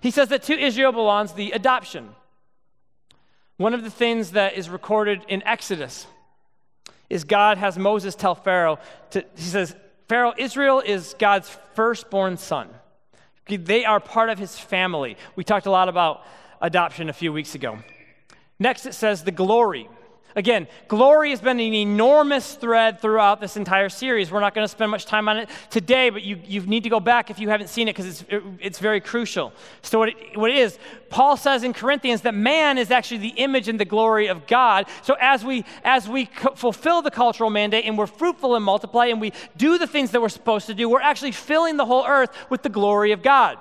He 0.00 0.10
says 0.10 0.28
that 0.28 0.42
to 0.44 0.58
Israel 0.58 0.92
belongs 0.92 1.32
the 1.32 1.52
adoption. 1.52 2.10
One 3.56 3.74
of 3.74 3.82
the 3.82 3.90
things 3.90 4.32
that 4.32 4.54
is 4.54 4.70
recorded 4.70 5.22
in 5.28 5.42
Exodus 5.42 6.06
is 7.08 7.24
God 7.24 7.58
has 7.58 7.76
Moses 7.76 8.14
tell 8.14 8.34
Pharaoh, 8.34 8.78
to, 9.10 9.24
he 9.36 9.42
says, 9.42 9.74
Pharaoh, 10.08 10.32
Israel 10.38 10.80
is 10.80 11.14
God's 11.18 11.50
firstborn 11.74 12.36
son. 12.36 12.68
They 13.48 13.84
are 13.84 14.00
part 14.00 14.30
of 14.30 14.38
his 14.38 14.58
family. 14.58 15.16
We 15.36 15.44
talked 15.44 15.66
a 15.66 15.70
lot 15.70 15.88
about 15.88 16.24
adoption 16.60 17.08
a 17.08 17.12
few 17.12 17.32
weeks 17.32 17.54
ago. 17.54 17.78
Next, 18.58 18.86
it 18.86 18.94
says 18.94 19.24
the 19.24 19.32
glory. 19.32 19.88
Again, 20.36 20.68
glory 20.86 21.30
has 21.30 21.40
been 21.40 21.58
an 21.58 21.74
enormous 21.74 22.54
thread 22.54 23.00
throughout 23.00 23.40
this 23.40 23.56
entire 23.56 23.88
series. 23.88 24.30
We're 24.30 24.40
not 24.40 24.54
going 24.54 24.64
to 24.64 24.68
spend 24.68 24.90
much 24.90 25.06
time 25.06 25.28
on 25.28 25.36
it 25.38 25.48
today, 25.70 26.10
but 26.10 26.22
you, 26.22 26.40
you 26.46 26.60
need 26.62 26.84
to 26.84 26.88
go 26.88 27.00
back 27.00 27.30
if 27.30 27.40
you 27.40 27.48
haven't 27.48 27.68
seen 27.68 27.88
it 27.88 27.96
because 27.96 28.06
it's, 28.06 28.24
it, 28.28 28.42
it's 28.60 28.78
very 28.78 29.00
crucial. 29.00 29.52
So, 29.82 29.98
what 29.98 30.10
it, 30.10 30.16
what 30.36 30.50
it 30.50 30.56
is, 30.56 30.78
Paul 31.08 31.36
says 31.36 31.64
in 31.64 31.72
Corinthians 31.72 32.20
that 32.22 32.34
man 32.34 32.78
is 32.78 32.90
actually 32.90 33.18
the 33.18 33.34
image 33.36 33.68
and 33.68 33.80
the 33.80 33.84
glory 33.84 34.28
of 34.28 34.46
God. 34.46 34.86
So, 35.02 35.16
as 35.20 35.44
we, 35.44 35.64
as 35.82 36.08
we 36.08 36.26
fulfill 36.54 37.02
the 37.02 37.10
cultural 37.10 37.50
mandate 37.50 37.84
and 37.84 37.98
we're 37.98 38.06
fruitful 38.06 38.54
and 38.54 38.64
multiply 38.64 39.06
and 39.06 39.20
we 39.20 39.32
do 39.56 39.78
the 39.78 39.86
things 39.86 40.12
that 40.12 40.22
we're 40.22 40.28
supposed 40.28 40.66
to 40.66 40.74
do, 40.74 40.88
we're 40.88 41.00
actually 41.00 41.32
filling 41.32 41.76
the 41.76 41.86
whole 41.86 42.06
earth 42.06 42.30
with 42.50 42.62
the 42.62 42.68
glory 42.68 43.10
of 43.12 43.22
God. 43.22 43.58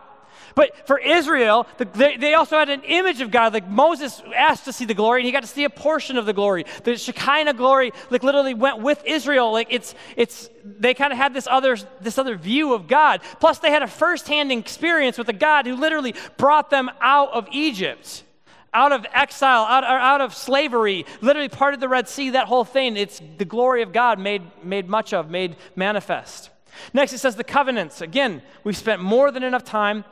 But 0.60 0.86
for 0.86 1.00
Israel, 1.00 1.68
the, 1.78 1.86
they, 1.86 2.18
they, 2.18 2.34
also 2.34 2.60
had 2.60 2.68
an 2.68 2.82
image 2.82 3.22
of 3.22 3.32
God. 3.32 3.54
Like 3.54 3.66
Moses 3.66 4.22
asked 4.36 4.66
to 4.66 4.74
see 4.74 4.84
the 4.84 4.94
glory, 4.94 5.22
and 5.22 5.26
he 5.26 5.32
got 5.32 5.44
to 5.44 5.48
see 5.48 5.64
a 5.64 5.70
portion 5.70 6.18
of 6.18 6.26
the 6.26 6.34
glory. 6.34 6.66
The 6.84 6.98
Shekinah 6.98 7.54
glory, 7.54 7.94
like 8.10 8.24
literally 8.24 8.54
went 8.54 8.80
with 8.82 9.02
Israel. 9.06 9.54
Like 9.54 9.68
it's, 9.70 9.96
it's, 10.18 10.50
they 10.66 10.94
kind 10.94 11.14
of 11.14 11.18
had 11.18 11.34
this 11.34 11.48
other, 11.50 11.78
this 12.02 12.18
other 12.18 12.36
view 12.36 12.74
of 12.74 12.90
God. 12.90 13.22
Plus, 13.40 13.60
they 13.60 13.72
had 13.72 13.84
a 13.84 13.88
firsthand 13.88 14.52
experience 14.52 15.18
with 15.18 15.30
a 15.30 15.34
God 15.34 15.66
who 15.66 15.78
literally 15.78 16.14
brought 16.36 16.70
them 16.70 16.92
out 17.00 17.32
of 17.32 17.48
Egypt 17.54 18.26
out 18.74 18.92
of 18.92 19.06
exile, 19.14 19.64
out, 19.64 19.86
out 19.86 20.20
of 20.20 20.36
slavery, 20.36 21.06
literally 21.22 21.50
parted 21.50 21.80
the 21.80 21.88
Red 21.88 22.10
Sea, 22.10 22.32
that 22.32 22.48
whole 22.48 22.66
thing. 22.66 22.98
It's 22.98 23.22
the 23.38 23.46
glory 23.46 23.82
of 23.82 23.94
God 23.94 24.20
made, 24.20 24.42
made 24.62 24.90
much 24.90 25.14
of, 25.14 25.32
made 25.32 25.56
manifest. 25.78 26.50
Next, 26.94 27.14
it 27.14 27.18
says 27.18 27.38
the 27.38 27.46
covenants. 27.46 28.02
Again, 28.02 28.42
we've 28.66 28.78
spent 28.78 29.02
more 29.02 29.32
than 29.32 29.42
enough 29.42 29.64
time 29.64 30.04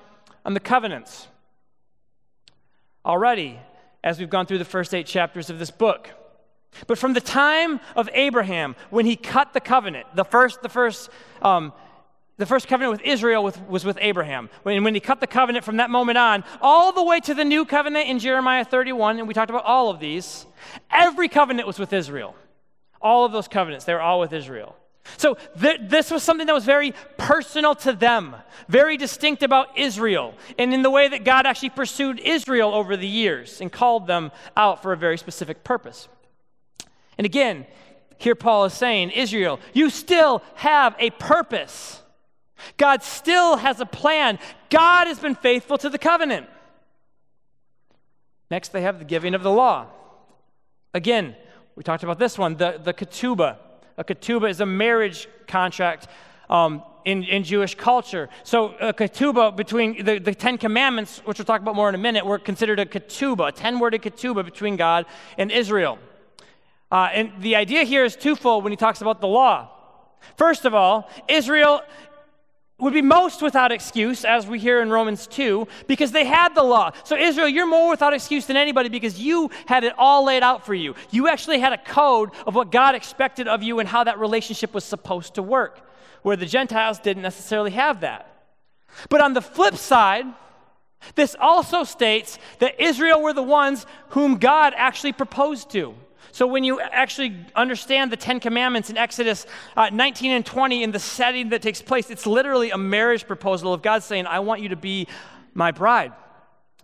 on 0.48 0.54
the 0.54 0.60
covenants. 0.62 1.28
Already, 3.06 3.60
as 4.02 4.18
we've 4.18 4.30
gone 4.30 4.46
through 4.46 4.60
the 4.60 4.66
first 4.66 4.96
eight 4.96 5.06
chapters 5.06 5.50
of 5.50 5.60
this 5.60 5.70
book. 5.70 6.10
But 6.88 6.98
from 6.98 7.14
the 7.14 7.22
time 7.22 7.82
of 7.98 8.10
Abraham, 8.14 8.76
when 8.90 9.06
he 9.06 9.18
cut 9.18 9.54
the 9.54 9.60
covenant, 9.60 10.08
the 10.16 10.24
first, 10.24 10.62
the 10.62 10.70
first, 10.70 11.10
um, 11.42 11.74
the 12.38 12.46
first 12.46 12.70
covenant 12.70 12.94
with 12.94 13.02
Israel 13.02 13.44
with, 13.44 13.62
was 13.68 13.84
with 13.84 13.98
Abraham. 14.00 14.50
When, 14.64 14.82
when 14.86 14.94
he 14.94 15.02
cut 15.02 15.20
the 15.20 15.28
covenant 15.28 15.66
from 15.66 15.78
that 15.78 15.90
moment 15.90 16.18
on, 16.18 16.46
all 16.62 16.94
the 16.94 17.04
way 17.04 17.20
to 17.22 17.34
the 17.34 17.44
new 17.44 17.66
covenant 17.66 18.08
in 18.08 18.20
Jeremiah 18.20 18.64
31, 18.64 19.20
and 19.20 19.28
we 19.28 19.34
talked 19.34 19.50
about 19.50 19.66
all 19.66 19.90
of 19.90 20.00
these, 20.00 20.46
every 20.90 21.28
covenant 21.28 21.68
was 21.68 21.78
with 21.78 21.92
Israel. 21.92 22.36
All 23.02 23.26
of 23.26 23.34
those 23.34 23.50
covenants, 23.50 23.84
they 23.84 23.94
were 23.94 24.02
all 24.02 24.22
with 24.22 24.32
Israel. 24.32 24.78
So 25.16 25.38
th- 25.60 25.82
this 25.84 26.12
was 26.12 26.24
something 26.24 26.48
that 26.48 26.54
was 26.54 26.66
very 26.66 26.94
personal 27.18 27.74
to 27.76 27.94
them, 27.94 28.36
very 28.68 28.98
distinct 28.98 29.44
about 29.44 29.78
Israel, 29.78 30.34
and 30.58 30.74
in 30.74 30.82
the 30.82 30.90
way 30.90 31.08
that 31.08 31.24
God 31.24 31.46
actually 31.46 31.70
pursued 31.70 32.20
Israel 32.20 32.74
over 32.74 32.98
the 32.98 33.08
years 33.08 33.62
and 33.62 33.72
called 33.72 34.08
them 34.08 34.32
out 34.58 34.82
for 34.82 34.92
a 34.92 34.98
very 34.98 35.18
specific 35.18 35.64
purpose. 35.64 36.10
And 37.18 37.26
again, 37.26 37.66
here 38.18 38.36
Paul 38.36 38.66
is 38.66 38.74
saying, 38.74 39.12
Israel, 39.12 39.60
you 39.74 39.90
still 39.90 40.44
have 40.56 40.96
a 41.00 41.12
purpose. 41.12 42.02
God 42.78 43.04
still 43.04 43.58
has 43.58 43.80
a 43.80 43.86
plan. 43.86 44.40
God 44.70 45.08
has 45.08 45.20
been 45.20 45.36
faithful 45.36 45.78
to 45.78 45.90
the 45.90 46.00
covenant. 46.00 46.48
Next, 48.50 48.70
they 48.70 48.82
have 48.82 49.00
the 49.00 49.06
giving 49.06 49.36
of 49.36 49.44
the 49.44 49.52
law. 49.52 49.88
Again, 50.94 51.36
we 51.76 51.84
talked 51.84 52.04
about 52.04 52.18
this 52.18 52.38
one, 52.38 52.56
the, 52.56 52.80
the 52.84 52.94
ketubah. 52.94 53.58
A 53.98 54.04
ketubah 54.04 54.50
is 54.50 54.62
a 54.62 54.66
marriage 54.66 55.28
contract 55.48 56.08
um, 56.50 56.84
in, 57.04 57.24
in 57.24 57.44
Jewish 57.44 57.76
culture. 57.76 58.30
So 58.44 58.76
a 58.80 58.94
ketubah 58.94 59.56
between 59.56 60.04
the, 60.04 60.20
the 60.20 60.36
Ten 60.36 60.58
Commandments, 60.58 61.20
which 61.26 61.40
we'll 61.40 61.46
talk 61.46 61.62
about 61.62 61.76
more 61.76 61.90
in 61.90 61.96
a 61.96 61.98
minute, 61.98 62.26
were 62.26 62.38
considered 62.38 62.80
a 62.80 62.86
ketubah, 62.86 63.50
a 63.50 63.52
ten-worded 63.52 64.02
ketubah 64.02 64.46
between 64.46 64.76
God 64.76 65.06
and 65.38 65.52
Israel. 65.52 65.98
Uh, 66.92 67.10
and 67.12 67.32
the 67.40 67.56
idea 67.56 67.84
here 67.84 68.06
is 68.06 68.16
twofold 68.16 68.64
when 68.64 68.72
he 68.72 68.78
talks 68.78 69.02
about 69.02 69.20
the 69.20 69.28
law. 69.28 69.70
First 70.36 70.66
of 70.66 70.74
all, 70.74 71.10
Israel 71.28 71.82
would 72.80 72.94
be 72.94 73.02
most 73.02 73.42
without 73.42 73.72
excuse, 73.72 74.24
as 74.24 74.46
we 74.46 74.60
hear 74.60 74.82
in 74.82 74.90
Romans 74.90 75.26
2, 75.28 75.68
because 75.88 76.12
they 76.12 76.26
had 76.26 76.54
the 76.54 76.62
law. 76.62 76.92
So, 77.04 77.18
Israel, 77.18 77.48
you're 77.48 77.66
more 77.66 77.90
without 77.90 78.14
excuse 78.14 78.46
than 78.46 78.56
anybody 78.56 78.88
because 78.88 79.20
you 79.20 79.50
had 79.66 79.84
it 79.84 79.94
all 79.98 80.24
laid 80.24 80.44
out 80.44 80.64
for 80.64 80.76
you. 80.76 80.94
You 81.10 81.28
actually 81.28 81.60
had 81.60 81.74
a 81.74 81.78
code 81.78 82.30
of 82.46 82.54
what 82.54 82.72
God 82.72 82.94
expected 82.94 83.48
of 83.48 83.64
you 83.64 83.80
and 83.80 83.90
how 83.90 84.04
that 84.04 84.20
relationship 84.20 84.76
was 84.76 84.84
supposed 84.84 85.36
to 85.36 85.42
work, 85.42 85.90
where 86.22 86.36
the 86.36 86.46
Gentiles 86.46 87.00
didn't 87.00 87.24
necessarily 87.24 87.72
have 87.72 88.02
that. 88.02 88.32
But 89.10 89.22
on 89.22 89.34
the 89.34 89.42
flip 89.42 89.76
side, 89.76 90.26
this 91.16 91.36
also 91.40 91.84
states 91.84 92.38
that 92.60 92.80
Israel 92.80 93.24
were 93.24 93.34
the 93.34 93.42
ones 93.42 93.88
whom 94.10 94.38
God 94.38 94.74
actually 94.76 95.14
proposed 95.14 95.72
to. 95.72 95.96
So, 96.38 96.46
when 96.46 96.64
you 96.64 96.80
actually 96.80 97.36
understand 97.56 98.12
the 98.12 98.16
Ten 98.16 98.40
Commandments 98.40 98.92
in 98.92 98.96
Exodus 98.96 99.48
uh, 99.76 99.90
19 99.92 100.30
and 100.34 100.46
20 100.46 100.84
in 100.84 100.92
the 100.92 101.00
setting 101.00 101.50
that 101.50 101.64
takes 101.64 101.82
place, 101.82 102.12
it's 102.12 102.28
literally 102.28 102.70
a 102.70 102.78
marriage 102.78 103.26
proposal 103.26 103.74
of 103.74 103.82
God 103.82 104.04
saying, 104.04 104.28
I 104.28 104.38
want 104.42 104.62
you 104.62 104.70
to 104.70 104.76
be 104.76 105.08
my 105.56 105.72
bride. 105.72 106.14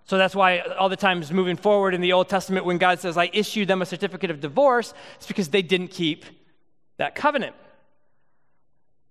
So 0.06 0.18
that's 0.18 0.34
why 0.34 0.62
all 0.62 0.89
the 0.89 0.96
times 0.96 1.32
moving 1.32 1.56
forward 1.56 1.94
in 1.94 2.02
the 2.02 2.13
Old 2.13 2.30
Testament, 2.30 2.66
when 2.66 2.80
God 2.80 3.00
says, 3.00 3.16
I 3.16 3.30
issued 3.32 3.68
them 3.68 3.84
a 3.84 3.86
certificate 3.86 4.32
of 4.32 4.42
divorce, 4.42 4.92
it's 5.18 5.28
because 5.28 5.50
they 5.50 5.62
didn't 5.62 5.89
keep 5.89 6.26
that 6.98 7.13
covenant. 7.13 7.56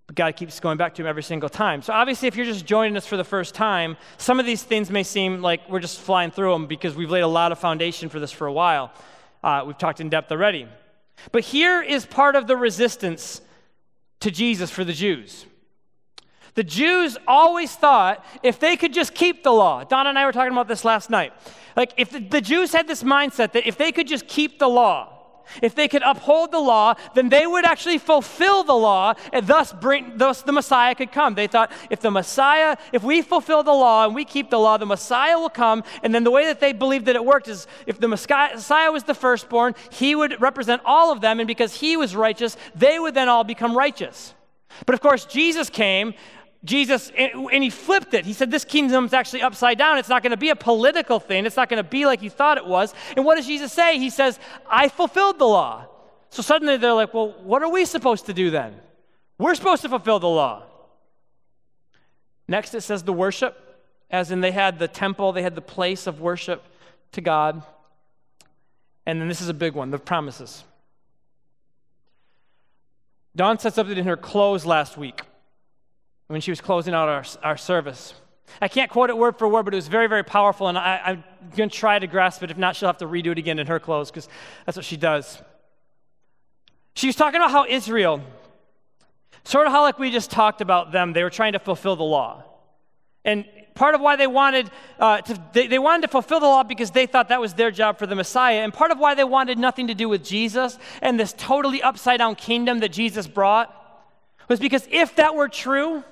But 0.08 0.16
God 0.16 0.34
keeps 0.34 0.58
going 0.58 0.76
back 0.76 0.96
to 0.96 1.02
him 1.02 1.06
every 1.06 1.22
single 1.22 1.50
time. 1.50 1.82
So 1.82 1.92
obviously, 1.92 2.26
if 2.26 2.34
you're 2.34 2.46
just 2.46 2.66
joining 2.66 2.96
us 2.96 3.06
for 3.06 3.16
the 3.16 3.22
first 3.22 3.54
time, 3.54 3.96
some 4.16 4.40
of 4.40 4.46
these 4.46 4.64
things 4.64 4.90
may 4.90 5.04
seem 5.04 5.40
like 5.40 5.70
we're 5.70 5.78
just 5.78 6.00
flying 6.00 6.32
through 6.32 6.50
them 6.50 6.66
because 6.66 6.96
we've 6.96 7.12
laid 7.12 7.20
a 7.20 7.28
lot 7.28 7.52
of 7.52 7.60
foundation 7.60 8.08
for 8.08 8.18
this 8.18 8.32
for 8.32 8.48
a 8.48 8.52
while. 8.52 8.92
Uh, 9.42 9.64
we've 9.66 9.78
talked 9.78 10.00
in 10.00 10.08
depth 10.08 10.30
already. 10.30 10.68
But 11.30 11.44
here 11.44 11.82
is 11.82 12.06
part 12.06 12.36
of 12.36 12.46
the 12.46 12.56
resistance 12.56 13.40
to 14.20 14.30
Jesus 14.30 14.70
for 14.70 14.84
the 14.84 14.92
Jews. 14.92 15.46
The 16.54 16.64
Jews 16.64 17.16
always 17.26 17.74
thought 17.74 18.24
if 18.42 18.58
they 18.58 18.76
could 18.76 18.92
just 18.92 19.14
keep 19.14 19.42
the 19.42 19.52
law, 19.52 19.84
Donna 19.84 20.10
and 20.10 20.18
I 20.18 20.26
were 20.26 20.32
talking 20.32 20.52
about 20.52 20.68
this 20.68 20.84
last 20.84 21.08
night. 21.08 21.32
Like, 21.76 21.94
if 21.96 22.10
the, 22.10 22.20
the 22.20 22.40
Jews 22.40 22.72
had 22.72 22.86
this 22.86 23.02
mindset 23.02 23.52
that 23.52 23.66
if 23.66 23.78
they 23.78 23.90
could 23.90 24.06
just 24.06 24.28
keep 24.28 24.58
the 24.58 24.68
law, 24.68 25.21
if 25.62 25.74
they 25.74 25.88
could 25.88 26.02
uphold 26.02 26.52
the 26.52 26.58
law, 26.58 26.94
then 27.14 27.28
they 27.28 27.46
would 27.46 27.64
actually 27.64 27.98
fulfill 27.98 28.64
the 28.64 28.74
law 28.74 29.14
and 29.32 29.46
thus 29.46 29.72
bring 29.72 30.16
thus 30.16 30.42
the 30.42 30.52
Messiah 30.52 30.94
could 30.94 31.12
come. 31.12 31.34
They 31.34 31.46
thought 31.46 31.72
if 31.90 32.00
the 32.00 32.10
Messiah, 32.10 32.76
if 32.92 33.02
we 33.02 33.22
fulfill 33.22 33.62
the 33.62 33.72
law 33.72 34.04
and 34.04 34.14
we 34.14 34.24
keep 34.24 34.50
the 34.50 34.58
law, 34.58 34.76
the 34.76 34.86
Messiah 34.86 35.38
will 35.38 35.50
come. 35.50 35.84
And 36.02 36.14
then 36.14 36.24
the 36.24 36.30
way 36.30 36.46
that 36.46 36.60
they 36.60 36.72
believed 36.72 37.06
that 37.06 37.16
it 37.16 37.24
worked 37.24 37.48
is 37.48 37.66
if 37.86 37.98
the 37.98 38.08
Messiah 38.08 38.92
was 38.92 39.04
the 39.04 39.14
firstborn, 39.14 39.74
he 39.90 40.14
would 40.14 40.40
represent 40.40 40.82
all 40.84 41.12
of 41.12 41.20
them, 41.20 41.40
and 41.40 41.46
because 41.46 41.74
he 41.74 41.96
was 41.96 42.14
righteous, 42.16 42.56
they 42.74 42.98
would 42.98 43.14
then 43.14 43.28
all 43.28 43.44
become 43.44 43.76
righteous. 43.76 44.34
But 44.86 44.94
of 44.94 45.00
course, 45.00 45.24
Jesus 45.24 45.68
came 45.68 46.14
Jesus, 46.64 47.10
and 47.18 47.64
he 47.64 47.70
flipped 47.70 48.14
it. 48.14 48.24
He 48.24 48.32
said, 48.32 48.50
This 48.50 48.64
kingdom's 48.64 49.12
actually 49.12 49.42
upside 49.42 49.78
down. 49.78 49.98
It's 49.98 50.08
not 50.08 50.22
going 50.22 50.30
to 50.30 50.36
be 50.36 50.50
a 50.50 50.56
political 50.56 51.18
thing. 51.18 51.44
It's 51.44 51.56
not 51.56 51.68
going 51.68 51.82
to 51.82 51.88
be 51.88 52.06
like 52.06 52.22
you 52.22 52.30
thought 52.30 52.56
it 52.56 52.66
was. 52.66 52.94
And 53.16 53.24
what 53.24 53.34
does 53.34 53.46
Jesus 53.46 53.72
say? 53.72 53.98
He 53.98 54.10
says, 54.10 54.38
I 54.70 54.88
fulfilled 54.88 55.40
the 55.40 55.46
law. 55.46 55.86
So 56.30 56.40
suddenly 56.40 56.76
they're 56.76 56.94
like, 56.94 57.12
Well, 57.12 57.34
what 57.42 57.62
are 57.62 57.68
we 57.68 57.84
supposed 57.84 58.26
to 58.26 58.32
do 58.32 58.50
then? 58.50 58.76
We're 59.38 59.56
supposed 59.56 59.82
to 59.82 59.88
fulfill 59.88 60.20
the 60.20 60.28
law. 60.28 60.62
Next, 62.46 62.74
it 62.74 62.82
says 62.82 63.02
the 63.02 63.12
worship, 63.12 63.58
as 64.08 64.30
in 64.30 64.40
they 64.40 64.52
had 64.52 64.78
the 64.78 64.88
temple, 64.88 65.32
they 65.32 65.42
had 65.42 65.56
the 65.56 65.60
place 65.60 66.06
of 66.06 66.20
worship 66.20 66.62
to 67.12 67.20
God. 67.20 67.64
And 69.04 69.20
then 69.20 69.26
this 69.26 69.40
is 69.40 69.48
a 69.48 69.54
big 69.54 69.74
one 69.74 69.90
the 69.90 69.98
promises. 69.98 70.62
Dawn 73.34 73.58
said 73.58 73.74
something 73.74 73.98
in 73.98 74.04
her 74.04 74.16
close 74.16 74.64
last 74.64 74.96
week 74.96 75.22
when 76.32 76.40
she 76.40 76.50
was 76.50 76.62
closing 76.62 76.94
out 76.94 77.08
our, 77.08 77.24
our 77.42 77.56
service. 77.58 78.14
I 78.60 78.68
can't 78.68 78.90
quote 78.90 79.10
it 79.10 79.18
word 79.18 79.38
for 79.38 79.46
word, 79.46 79.64
but 79.64 79.74
it 79.74 79.76
was 79.76 79.88
very, 79.88 80.06
very 80.06 80.24
powerful, 80.24 80.66
and 80.68 80.78
I, 80.78 81.00
am 81.04 81.24
going 81.54 81.68
to 81.68 81.76
try 81.76 81.98
to 81.98 82.06
grasp 82.06 82.42
it. 82.42 82.50
If 82.50 82.56
not, 82.56 82.74
she'll 82.74 82.88
have 82.88 82.98
to 82.98 83.06
redo 83.06 83.32
it 83.32 83.38
again 83.38 83.58
in 83.58 83.66
her 83.66 83.78
close 83.78 84.10
because 84.10 84.28
that's 84.64 84.76
what 84.76 84.84
she 84.86 84.96
does. 84.96 85.40
She 86.94 87.06
was 87.06 87.16
talking 87.16 87.38
about 87.38 87.50
how 87.50 87.66
Israel, 87.66 88.22
sort 89.44 89.66
of 89.66 89.72
how 89.72 89.82
like 89.82 89.98
we 89.98 90.10
just 90.10 90.30
talked 90.30 90.62
about 90.62 90.90
them, 90.90 91.12
they 91.12 91.22
were 91.22 91.30
trying 91.30 91.52
to 91.52 91.58
fulfill 91.58 91.96
the 91.96 92.02
law. 92.02 92.44
And 93.24 93.44
part 93.74 93.94
of 93.94 94.00
why 94.00 94.16
they 94.16 94.26
wanted 94.26 94.70
uh, 94.98 95.20
to, 95.20 95.42
they, 95.52 95.66
they 95.66 95.78
wanted 95.78 96.02
to 96.02 96.08
fulfill 96.08 96.40
the 96.40 96.46
law 96.46 96.62
because 96.62 96.90
they 96.90 97.04
thought 97.04 97.28
that 97.28 97.40
was 97.40 97.54
their 97.54 97.70
job 97.70 97.98
for 97.98 98.06
the 98.06 98.16
Messiah. 98.16 98.60
And 98.60 98.72
part 98.72 98.90
of 98.90 98.98
why 98.98 99.14
they 99.14 99.24
wanted 99.24 99.58
nothing 99.58 99.88
to 99.88 99.94
do 99.94 100.08
with 100.08 100.24
Jesus 100.24 100.78
and 101.02 101.20
this 101.20 101.34
totally 101.36 101.82
upside 101.82 102.18
down 102.18 102.36
kingdom 102.36 102.80
that 102.80 102.90
Jesus 102.90 103.26
brought 103.26 103.78
was 104.48 104.60
because 104.60 104.86
if 104.90 105.16
that 105.16 105.34
were 105.34 105.48
true, 105.48 106.04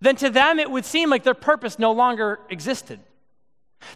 then 0.00 0.16
to 0.16 0.30
them 0.30 0.58
it 0.58 0.70
would 0.70 0.84
seem 0.84 1.10
like 1.10 1.24
their 1.24 1.34
purpose 1.34 1.78
no 1.78 1.92
longer 1.92 2.40
existed. 2.50 3.00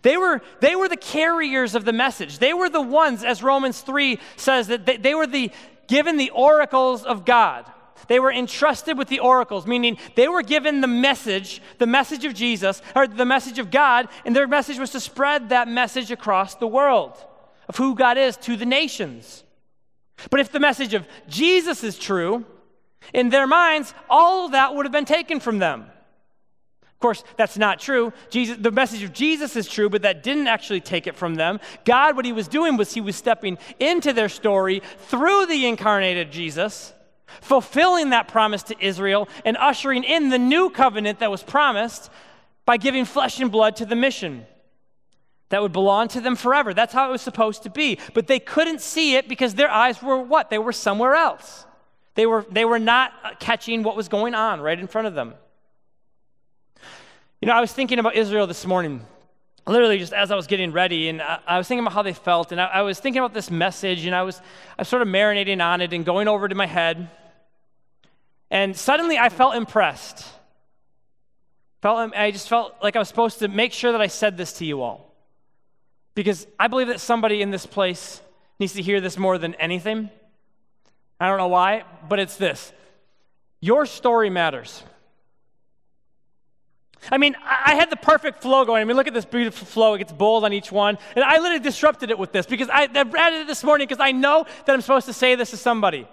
They 0.03 0.17
were, 0.17 0.41
they 0.61 0.77
were 0.77 0.89
the 0.89 0.97
carriers 0.97 1.75
of 1.75 1.85
the 1.85 1.93
message. 1.93 2.39
They 2.39 2.55
were 2.55 2.69
the 2.69 2.81
ones, 2.81 3.25
as 3.25 3.43
Romans 3.43 3.81
3 3.81 4.19
says, 4.37 4.69
that 4.69 4.87
they, 4.87 4.97
they 4.97 5.15
were 5.15 5.27
the 5.27 5.51
given 5.89 6.17
the 6.17 6.31
oracles 6.31 7.05
of 7.05 7.25
God. 7.25 7.71
They 8.09 8.19
were 8.19 8.33
entrusted 8.33 8.99
with 8.99 9.09
the 9.09 9.21
oracles, 9.21 9.67
meaning 9.67 9.99
they 10.17 10.29
were 10.29 10.43
given 10.43 10.81
the 10.81 10.87
message, 10.87 11.63
the 11.79 11.87
message 11.87 12.25
of 12.25 12.35
Jesus, 12.35 12.83
or 12.97 13.07
the 13.07 13.25
message 13.25 13.59
of 13.59 13.71
God, 13.71 14.09
and 14.25 14.35
their 14.35 14.49
message 14.49 14.79
was 14.79 14.91
to 14.91 15.01
spread 15.01 15.51
that 15.51 15.69
message 15.69 16.11
across 16.11 16.55
the 16.55 16.67
world 16.67 17.13
of 17.69 17.77
who 17.77 17.95
God 17.95 18.19
is 18.19 18.37
to 18.39 18.57
the 18.57 18.67
nations. 18.67 19.45
But 20.31 20.41
if 20.41 20.51
the 20.51 20.61
message 20.61 20.95
of 20.95 21.07
Jesus 21.29 21.85
is 21.85 21.99
true, 21.99 22.45
in 23.13 23.31
their 23.31 23.47
minds, 23.47 23.95
all 24.09 24.51
that 24.51 24.75
would 24.75 24.87
have 24.87 24.93
been 24.93 25.05
taken 25.05 25.41
from 25.41 25.59
them. 25.59 25.87
Of 26.83 26.99
course, 27.01 27.25
that's 27.37 27.59
not 27.59 27.81
true. 27.81 28.13
Jesus, 28.31 28.59
the 28.61 28.71
message 28.71 29.03
of 29.03 29.13
Jesus 29.13 29.57
is 29.57 29.67
true, 29.67 29.91
but 29.91 30.03
that 30.03 30.23
didn't 30.23 30.47
actually 30.47 30.81
take 30.81 31.07
it 31.09 31.17
from 31.17 31.35
them. 31.35 31.59
God, 31.85 32.15
what 32.15 32.25
he 32.25 32.33
was 32.33 32.47
doing 32.47 32.77
was 32.77 32.95
he 32.95 33.01
was 33.01 33.17
stepping 33.17 33.59
into 33.81 34.13
their 34.13 34.29
story 34.29 34.83
through 35.09 35.47
the 35.47 35.67
incarnated 35.67 36.31
Jesus, 36.31 36.93
fulfilling 37.41 38.11
that 38.11 38.29
promise 38.29 38.63
to 38.65 38.77
Israel 38.79 39.29
and 39.45 39.57
ushering 39.57 40.05
in 40.05 40.29
the 40.29 40.39
new 40.39 40.71
covenant 40.71 41.19
that 41.19 41.31
was 41.31 41.43
promised 41.43 42.09
by 42.65 42.77
giving 42.77 43.05
flesh 43.05 43.41
and 43.41 43.51
blood 43.51 43.75
to 43.77 43.87
the 43.87 43.97
mission 43.97 44.47
that 45.49 45.61
would 45.61 45.73
belong 45.73 46.09
to 46.09 46.21
them 46.21 46.35
forever. 46.35 46.73
That's 46.73 46.95
how 46.95 47.09
it 47.09 47.13
was 47.13 47.21
supposed 47.21 47.65
to 47.65 47.71
be. 47.71 47.99
But 48.15 48.27
they 48.27 48.39
couldn't 48.39 48.81
see 48.81 49.17
it 49.17 49.29
because 49.29 49.55
their 49.55 49.71
eyes 49.71 50.03
were 50.03 50.19
what? 50.19 50.49
They 50.49 50.59
were 50.59 50.73
somewhere 50.73 51.15
else. 51.15 51.67
They 52.15 52.27
were, 52.27 52.45
they 52.51 52.65
were 52.65 52.79
not 52.79 53.41
catching 53.41 53.83
what 53.83 53.97
was 53.97 54.09
going 54.09 54.35
on 54.35 54.61
right 54.61 54.79
in 54.79 54.87
front 54.87 55.07
of 55.07 55.15
them. 55.15 55.35
You 57.41 57.47
know, 57.47 57.55
I 57.55 57.61
was 57.61 57.73
thinking 57.73 57.99
about 57.99 58.15
Israel 58.15 58.47
this 58.47 58.67
morning, 58.67 59.05
literally 59.67 59.99
just 59.99 60.13
as 60.13 60.31
I 60.31 60.37
was 60.37 60.47
getting 60.47 60.73
ready, 60.73 61.09
and 61.09 61.21
I, 61.23 61.39
I 61.47 61.59
was 61.59 61.67
thinking 61.67 61.85
about 61.85 61.95
how 61.95 62.03
they 62.03 62.13
felt, 62.13 62.53
and 62.53 62.61
I, 62.61 62.67
I, 62.67 62.83
was 62.83 63.01
thinking 63.01 63.21
about 63.21 63.35
this 63.35 63.51
message, 63.51 64.05
and 64.07 64.15
I 64.15 64.23
was, 64.23 64.39
I 64.79 64.83
was 64.83 64.89
sort 64.89 65.03
of 65.03 65.09
marinating 65.09 65.65
on 65.65 65.81
it 65.81 65.93
and 65.93 66.05
going 66.05 66.29
over 66.29 66.47
to 66.47 66.55
my 66.55 66.67
head. 66.67 67.11
And 68.51 68.77
suddenly 68.77 69.19
I 69.19 69.29
felt 69.29 69.57
impressed. 69.57 70.27
Felt, 71.81 72.13
I 72.15 72.31
just 72.31 72.49
felt 72.49 72.77
like 72.83 72.95
I 72.95 73.01
was 73.01 73.09
supposed 73.09 73.41
to 73.41 73.49
make 73.49 73.73
sure 73.73 73.93
that 73.93 74.01
I 74.01 74.07
said 74.07 74.37
this 74.37 74.53
to 74.55 74.65
you 74.65 74.83
all. 74.83 75.13
Because 76.15 76.47
I 76.61 76.69
believe 76.69 76.89
that 76.89 77.01
somebody 77.01 77.43
in 77.43 77.51
this 77.51 77.67
place 77.67 78.21
needs 78.61 78.75
to 78.75 78.83
hear 78.83 79.01
this 79.01 79.17
more 79.17 79.39
than 79.39 79.55
anything. 79.55 80.11
I 81.23 81.29
don't 81.29 81.39
know 81.39 81.47
why, 81.47 81.85
but 82.09 82.19
it's 82.19 82.37
this 82.37 82.73
your 83.61 83.87
story 83.87 84.29
matters. 84.29 84.83
I 87.13 87.19
mean, 87.19 87.37
I 87.45 87.77
had 87.77 87.91
the 87.91 87.97
perfect 87.97 88.43
flow 88.43 88.65
going. 88.65 88.81
I 88.81 88.85
mean, 88.85 88.97
look 88.97 89.07
at 89.07 89.15
this 89.15 89.25
beautiful 89.25 89.65
flow. 89.65 89.95
It 89.95 89.99
gets 89.99 90.13
bold 90.13 90.45
on 90.45 90.53
each 90.53 90.73
one. 90.73 90.99
And 91.15 91.25
I 91.25 91.39
literally 91.39 91.63
disrupted 91.63 92.11
it 92.11 92.19
with 92.19 92.33
this 92.33 92.47
because 92.47 92.69
I, 92.69 92.85
added 92.85 93.41
it 93.41 93.47
this 93.47 93.63
morning 93.63 93.87
because 93.87 94.01
I 94.01 94.11
know 94.11 94.47
that 94.67 94.73
I'm 94.73 94.81
supposed 94.81 95.07
to 95.07 95.13
say 95.13 95.37
this 95.37 95.51
to 95.51 95.57
somebody. 95.57 96.09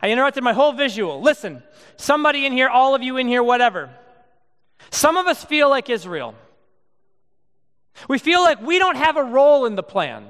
I 0.00 0.10
interrupted 0.10 0.44
my 0.44 0.52
whole 0.52 0.72
visual. 0.72 1.20
Listen, 1.20 1.62
somebody 1.96 2.46
in 2.46 2.52
here, 2.52 2.68
all 2.68 2.94
of 2.94 3.02
you 3.02 3.16
in 3.16 3.26
here, 3.26 3.42
whatever. 3.42 3.90
Some 4.90 5.16
of 5.16 5.26
us 5.26 5.44
feel 5.44 5.68
like 5.68 5.90
Israel. 5.90 6.34
We 8.08 8.18
feel 8.18 8.40
like 8.40 8.60
we 8.62 8.78
don't 8.78 8.96
have 8.96 9.16
a 9.16 9.24
role 9.24 9.66
in 9.66 9.74
the 9.74 9.82
plan. 9.82 10.28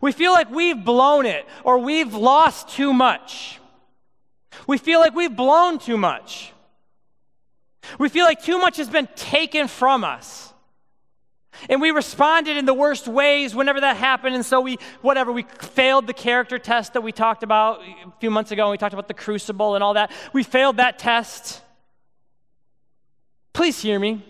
We 0.00 0.12
feel 0.12 0.32
like 0.32 0.50
we've 0.50 0.84
blown 0.84 1.26
it 1.26 1.46
or 1.64 1.78
we've 1.78 2.14
lost 2.14 2.68
too 2.70 2.92
much. 2.92 3.58
We 4.66 4.78
feel 4.78 5.00
like 5.00 5.14
we've 5.14 5.34
blown 5.34 5.78
too 5.78 5.96
much. 5.96 6.52
We 7.98 8.08
feel 8.08 8.24
like 8.24 8.42
too 8.42 8.58
much 8.58 8.76
has 8.76 8.88
been 8.88 9.08
taken 9.14 9.66
from 9.66 10.04
us. 10.04 10.52
And 11.68 11.80
we 11.80 11.90
responded 11.90 12.56
in 12.56 12.66
the 12.66 12.74
worst 12.74 13.08
ways 13.08 13.54
whenever 13.54 13.80
that 13.80 13.96
happened. 13.96 14.34
And 14.34 14.44
so 14.44 14.60
we, 14.60 14.78
whatever, 15.00 15.32
we 15.32 15.42
failed 15.42 16.06
the 16.06 16.12
character 16.12 16.58
test 16.58 16.92
that 16.92 17.00
we 17.00 17.10
talked 17.10 17.42
about 17.42 17.80
a 17.80 18.12
few 18.20 18.30
months 18.30 18.52
ago. 18.52 18.64
And 18.64 18.70
we 18.70 18.78
talked 18.78 18.92
about 18.92 19.08
the 19.08 19.14
crucible 19.14 19.74
and 19.74 19.82
all 19.82 19.94
that. 19.94 20.12
We 20.32 20.42
failed 20.42 20.76
that 20.76 20.98
test. 20.98 21.62
Please 23.52 23.80
hear 23.80 23.98
me. 23.98 24.22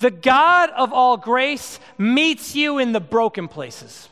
The 0.00 0.10
God 0.10 0.70
of 0.70 0.92
all 0.92 1.16
grace 1.16 1.78
meets 1.98 2.54
you 2.54 2.78
in 2.78 2.92
the 2.92 3.00
broken 3.00 3.48
places. 3.48 4.08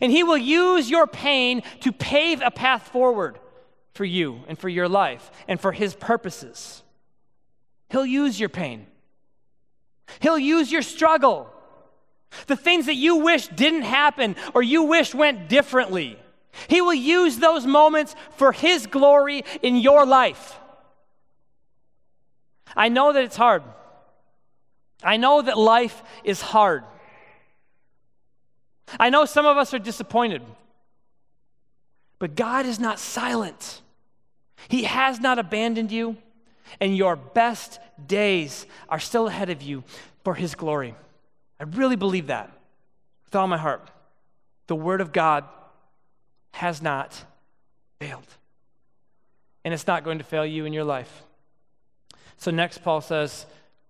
And 0.00 0.10
He 0.10 0.22
will 0.22 0.36
use 0.36 0.90
your 0.90 1.06
pain 1.06 1.62
to 1.80 1.92
pave 1.92 2.42
a 2.42 2.50
path 2.50 2.88
forward 2.88 3.38
for 3.94 4.04
you 4.04 4.40
and 4.48 4.58
for 4.58 4.68
your 4.68 4.88
life 4.88 5.30
and 5.48 5.60
for 5.60 5.72
His 5.72 5.94
purposes. 5.94 6.82
He'll 7.90 8.06
use 8.06 8.38
your 8.38 8.48
pain, 8.48 8.86
He'll 10.20 10.38
use 10.38 10.70
your 10.70 10.82
struggle, 10.82 11.52
the 12.46 12.56
things 12.56 12.86
that 12.86 12.96
you 12.96 13.16
wish 13.16 13.48
didn't 13.48 13.82
happen 13.82 14.36
or 14.54 14.62
you 14.62 14.84
wish 14.84 15.14
went 15.14 15.48
differently. 15.48 16.18
He 16.68 16.80
will 16.80 16.94
use 16.94 17.38
those 17.38 17.66
moments 17.66 18.14
for 18.36 18.52
His 18.52 18.86
glory 18.86 19.44
in 19.62 19.76
your 19.76 20.06
life. 20.06 20.58
I 22.76 22.88
know 22.88 23.12
that 23.12 23.24
it's 23.24 23.36
hard. 23.36 23.62
I 25.02 25.16
know 25.16 25.42
that 25.42 25.58
life 25.58 26.02
is 26.24 26.40
hard. 26.40 26.84
I 29.00 29.10
know 29.10 29.24
some 29.24 29.46
of 29.46 29.56
us 29.56 29.74
are 29.74 29.78
disappointed. 29.78 30.42
But 32.18 32.34
God 32.34 32.66
is 32.66 32.78
not 32.78 32.98
silent. 32.98 33.82
He 34.68 34.84
has 34.84 35.20
not 35.20 35.38
abandoned 35.38 35.92
you, 35.92 36.16
and 36.80 36.96
your 36.96 37.16
best 37.16 37.78
days 38.06 38.66
are 38.88 38.98
still 38.98 39.26
ahead 39.26 39.50
of 39.50 39.62
you 39.62 39.84
for 40.24 40.34
His 40.34 40.54
glory. 40.54 40.94
I 41.60 41.64
really 41.64 41.96
believe 41.96 42.28
that 42.28 42.50
with 43.24 43.34
all 43.34 43.46
my 43.46 43.58
heart. 43.58 43.90
The 44.66 44.74
Word 44.74 45.00
of 45.00 45.12
God 45.12 45.44
has 46.52 46.82
not 46.82 47.24
failed, 48.00 48.26
and 49.64 49.72
it's 49.72 49.86
not 49.86 50.04
going 50.04 50.18
to 50.18 50.24
fail 50.24 50.44
you 50.44 50.64
in 50.64 50.72
your 50.72 50.84
life. 50.84 51.22
So, 52.36 52.50
next, 52.50 52.78
Paul 52.78 53.00
says, 53.00 53.46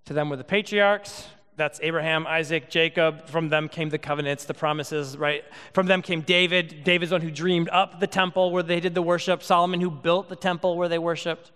To 0.06 0.12
them 0.12 0.30
were 0.30 0.36
the 0.36 0.44
patriarchs. 0.44 1.28
That's 1.56 1.80
Abraham, 1.82 2.26
Isaac, 2.26 2.68
Jacob. 2.68 3.28
From 3.28 3.48
them 3.48 3.68
came 3.68 3.88
the 3.88 3.98
covenants, 3.98 4.44
the 4.44 4.54
promises, 4.54 5.16
right? 5.16 5.42
From 5.72 5.86
them 5.86 6.02
came 6.02 6.20
David. 6.20 6.84
David's 6.84 7.12
one 7.12 7.22
who 7.22 7.30
dreamed 7.30 7.70
up 7.70 7.98
the 7.98 8.06
temple 8.06 8.50
where 8.50 8.62
they 8.62 8.78
did 8.78 8.94
the 8.94 9.02
worship. 9.02 9.42
Solomon, 9.42 9.80
who 9.80 9.90
built 9.90 10.28
the 10.28 10.36
temple 10.36 10.76
where 10.76 10.88
they 10.88 10.98
worshiped. 10.98 11.52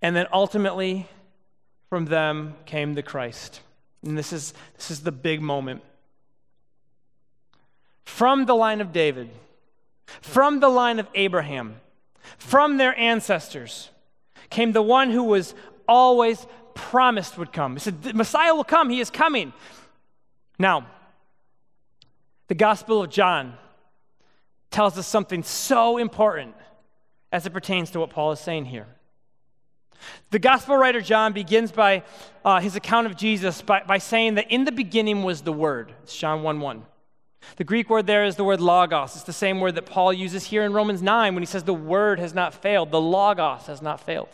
And 0.00 0.14
then 0.14 0.26
ultimately, 0.32 1.08
from 1.88 2.04
them 2.06 2.54
came 2.64 2.94
the 2.94 3.02
Christ. 3.02 3.60
And 4.04 4.16
this 4.16 4.32
is, 4.32 4.54
this 4.76 4.90
is 4.90 5.00
the 5.00 5.12
big 5.12 5.42
moment. 5.42 5.82
From 8.04 8.46
the 8.46 8.54
line 8.54 8.80
of 8.80 8.92
David, 8.92 9.30
from 10.20 10.60
the 10.60 10.68
line 10.68 10.98
of 10.98 11.08
Abraham, 11.14 11.76
from 12.38 12.76
their 12.76 12.96
ancestors, 12.98 13.90
came 14.50 14.72
the 14.72 14.82
one 14.82 15.10
who 15.10 15.22
was 15.22 15.54
always 15.88 16.46
promised 16.74 17.38
would 17.38 17.52
come. 17.52 17.74
He 17.74 17.80
said, 17.80 18.02
The 18.02 18.14
Messiah 18.14 18.54
will 18.54 18.64
come, 18.64 18.90
he 18.90 19.00
is 19.00 19.10
coming. 19.10 19.52
Now, 20.58 20.86
the 22.48 22.54
Gospel 22.54 23.02
of 23.02 23.10
John 23.10 23.54
tells 24.70 24.98
us 24.98 25.06
something 25.06 25.42
so 25.42 25.98
important 25.98 26.54
as 27.32 27.46
it 27.46 27.50
pertains 27.50 27.90
to 27.92 28.00
what 28.00 28.10
Paul 28.10 28.32
is 28.32 28.40
saying 28.40 28.66
here. 28.66 28.86
The 30.30 30.38
gospel 30.38 30.76
writer 30.76 31.00
John 31.00 31.32
begins 31.32 31.72
by 31.72 32.04
uh, 32.44 32.60
his 32.60 32.74
account 32.74 33.06
of 33.06 33.16
Jesus 33.16 33.60
by, 33.60 33.82
by 33.82 33.98
saying 33.98 34.36
that 34.36 34.50
in 34.50 34.64
the 34.64 34.72
beginning 34.72 35.22
was 35.24 35.42
the 35.42 35.52
Word. 35.52 35.92
It's 36.02 36.16
John 36.16 36.42
1 36.42 36.60
1. 36.60 36.84
The 37.56 37.64
Greek 37.64 37.88
word 37.90 38.06
there 38.06 38.24
is 38.24 38.36
the 38.36 38.44
word 38.44 38.60
logos. 38.60 39.14
It's 39.14 39.24
the 39.24 39.32
same 39.32 39.60
word 39.60 39.74
that 39.76 39.86
Paul 39.86 40.12
uses 40.12 40.44
here 40.44 40.62
in 40.62 40.72
Romans 40.72 41.02
9 41.02 41.34
when 41.34 41.42
he 41.42 41.46
says 41.46 41.64
the 41.64 41.74
Word 41.74 42.18
has 42.18 42.34
not 42.34 42.54
failed, 42.54 42.90
the 42.90 43.00
logos 43.00 43.66
has 43.66 43.80
not 43.80 44.00
failed. 44.00 44.28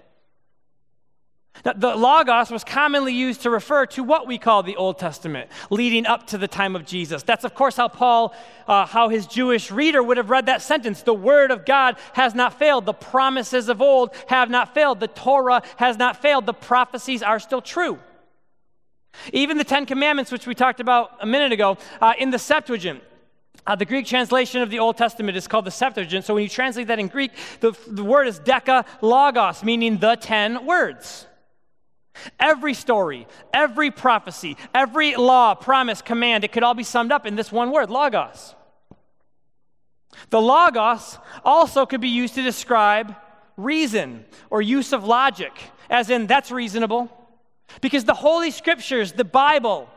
Now, 1.65 1.73
the 1.73 1.97
Logos 1.97 2.51
was 2.51 2.65
commonly 2.65 3.13
used 3.13 3.43
to 3.43 3.51
refer 3.51 3.87
to 3.87 4.05
what 4.05 4.27
we 4.27 4.39
call 4.39 4.63
the 4.63 4.77
Old 4.77 4.99
Testament, 4.99 5.51
leading 5.71 6.07
up 6.07 6.27
to 6.29 6.39
the 6.39 6.49
time 6.49 6.77
of 6.77 6.85
Jesus. 6.85 7.23
That's, 7.23 7.45
of 7.45 7.55
course, 7.55 7.77
how 7.77 7.89
Paul, 7.89 8.35
uh, 8.69 8.87
how 8.87 9.09
his 9.09 9.27
Jewish 9.27 9.71
reader 9.71 10.03
would 10.03 10.17
have 10.17 10.31
read 10.31 10.47
that 10.47 10.63
sentence. 10.63 11.03
The 11.03 11.15
Word 11.15 11.51
of 11.51 11.65
God 11.65 11.97
has 12.13 12.35
not 12.35 12.59
failed. 12.59 12.87
The 12.87 12.93
promises 12.93 13.69
of 13.69 13.81
old 13.81 14.15
have 14.29 14.51
not 14.51 14.75
failed. 14.75 15.01
The 15.01 15.09
Torah 15.09 15.63
has 15.77 15.97
not 15.97 16.21
failed. 16.23 16.47
The 16.47 16.55
prophecies 16.55 17.23
are 17.23 17.41
still 17.41 17.63
true. 17.63 17.99
Even 19.33 19.57
the 19.57 19.65
Ten 19.65 19.87
Commandments, 19.87 20.31
which 20.31 20.47
we 20.47 20.55
talked 20.55 20.81
about 20.81 21.13
a 21.21 21.27
minute 21.27 21.53
ago, 21.53 21.79
uh, 22.01 22.13
in 22.19 22.31
the 22.31 22.39
Septuagint, 22.39 23.03
uh, 23.67 23.75
the 23.75 23.87
Greek 23.87 24.07
translation 24.07 24.61
of 24.63 24.71
the 24.71 24.79
Old 24.79 24.97
Testament 24.97 25.37
is 25.37 25.49
called 25.49 25.65
the 25.65 25.71
Septuagint. 25.71 26.25
So 26.25 26.35
when 26.35 26.43
you 26.43 26.49
translate 26.49 26.87
that 26.89 26.99
in 26.99 27.09
Greek, 27.09 27.33
the, 27.61 27.73
the 27.89 28.05
word 28.05 28.29
is 28.29 28.39
deca 28.39 28.85
logos, 29.01 29.65
meaning 29.65 29.99
the 29.99 30.17
ten 30.17 30.67
words. 30.67 31.27
Every 32.39 32.75
story, 32.75 33.27
every 33.53 33.91
prophecy, 33.91 34.57
every 34.75 35.17
law, 35.17 35.55
promise, 35.55 36.03
command, 36.03 36.45
it 36.45 36.53
could 36.53 36.63
all 36.63 36.75
be 36.75 36.83
summed 36.83 37.13
up 37.13 37.27
in 37.27 37.37
this 37.37 37.51
one 37.53 37.71
word, 37.71 37.91
logos. 37.91 38.55
The 40.31 40.41
logos 40.41 41.19
also 41.45 41.87
could 41.87 42.01
be 42.01 42.09
used 42.09 42.35
to 42.35 42.43
describe 42.43 43.15
reason 43.57 44.25
or 44.51 44.63
use 44.63 44.93
of 44.93 45.05
logic, 45.05 45.53
as 45.91 46.11
in, 46.11 46.27
that's 46.27 46.51
reasonable. 46.51 47.11
Because 47.81 48.05
the 48.05 48.15
Holy 48.15 48.51
Scriptures, 48.51 49.13
the 49.13 49.25
Bible, 49.25 49.89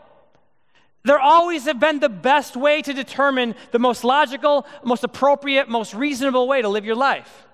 there 1.05 1.19
always 1.19 1.65
have 1.65 1.79
been 1.79 1.99
the 1.99 2.09
best 2.09 2.55
way 2.55 2.81
to 2.81 2.93
determine 2.93 3.55
the 3.71 3.79
most 3.79 4.03
logical, 4.03 4.65
most 4.83 5.03
appropriate, 5.03 5.69
most 5.69 5.93
reasonable 5.93 6.47
way 6.47 6.61
to 6.61 6.69
live 6.69 6.85
your 6.85 6.95
life. 6.95 7.45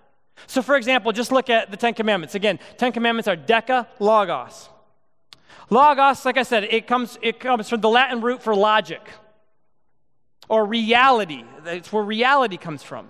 So, 0.48 0.62
for 0.62 0.76
example, 0.76 1.12
just 1.12 1.32
look 1.32 1.50
at 1.50 1.72
the 1.72 1.78
Ten 1.78 1.94
Commandments. 1.94 2.36
Again, 2.36 2.60
Ten 2.78 2.92
Commandments 2.92 3.28
are 3.28 3.38
deca 3.38 3.88
logos. 4.00 4.70
Logos, 5.70 6.26
like 6.26 6.38
I 6.38 6.44
said, 6.44 6.66
it 6.66 6.88
comes, 6.88 7.18
it 7.22 7.40
comes 7.40 7.70
from 7.70 7.82
the 7.82 7.90
Latin 7.90 8.22
root 8.22 8.42
for 8.42 8.56
logic 8.56 9.02
or 10.48 10.66
reality. 10.66 11.44
It's 11.66 11.92
where 11.92 12.04
reality 12.04 12.58
comes 12.58 12.84
from. 12.84 13.10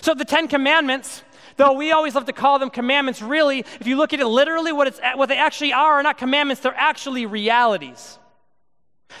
So, 0.00 0.14
the 0.14 0.24
Ten 0.24 0.48
Commandments, 0.48 1.22
though 1.56 1.72
we 1.72 1.92
always 1.92 2.14
love 2.14 2.26
to 2.26 2.32
call 2.32 2.58
them 2.58 2.70
commandments, 2.70 3.20
really, 3.20 3.60
if 3.80 3.86
you 3.86 3.96
look 3.96 4.12
at 4.12 4.20
it 4.20 4.26
literally, 4.26 4.72
what, 4.72 4.86
it's, 4.86 5.00
what 5.16 5.28
they 5.28 5.36
actually 5.36 5.72
are 5.72 5.94
are 5.94 6.02
not 6.02 6.16
commandments, 6.16 6.62
they're 6.62 6.74
actually 6.74 7.26
realities. 7.26 8.18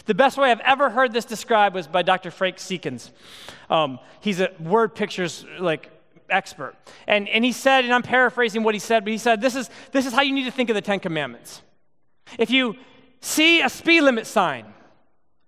The 0.06 0.14
best 0.14 0.38
way 0.38 0.50
I've 0.50 0.60
ever 0.60 0.88
heard 0.88 1.12
this 1.12 1.24
described 1.24 1.74
was 1.74 1.88
by 1.88 2.02
Dr. 2.02 2.30
Frank 2.30 2.56
Seekins. 2.56 3.10
Um, 3.68 3.98
he's 4.20 4.40
a 4.40 4.50
word 4.60 4.94
pictures 4.94 5.44
like 5.58 5.90
expert. 6.30 6.74
And, 7.06 7.28
and 7.28 7.44
he 7.44 7.52
said, 7.52 7.84
and 7.84 7.92
I'm 7.92 8.02
paraphrasing 8.02 8.62
what 8.62 8.74
he 8.74 8.78
said, 8.78 9.04
but 9.04 9.12
he 9.12 9.18
said, 9.18 9.40
this 9.40 9.54
is, 9.54 9.70
this 9.92 10.06
is 10.06 10.12
how 10.12 10.22
you 10.22 10.32
need 10.32 10.44
to 10.44 10.50
think 10.50 10.70
of 10.70 10.74
the 10.74 10.82
Ten 10.82 11.00
Commandments. 11.00 11.62
If 12.38 12.50
you 12.50 12.76
see 13.20 13.60
a 13.60 13.68
speed 13.68 14.02
limit 14.02 14.26
sign, 14.26 14.66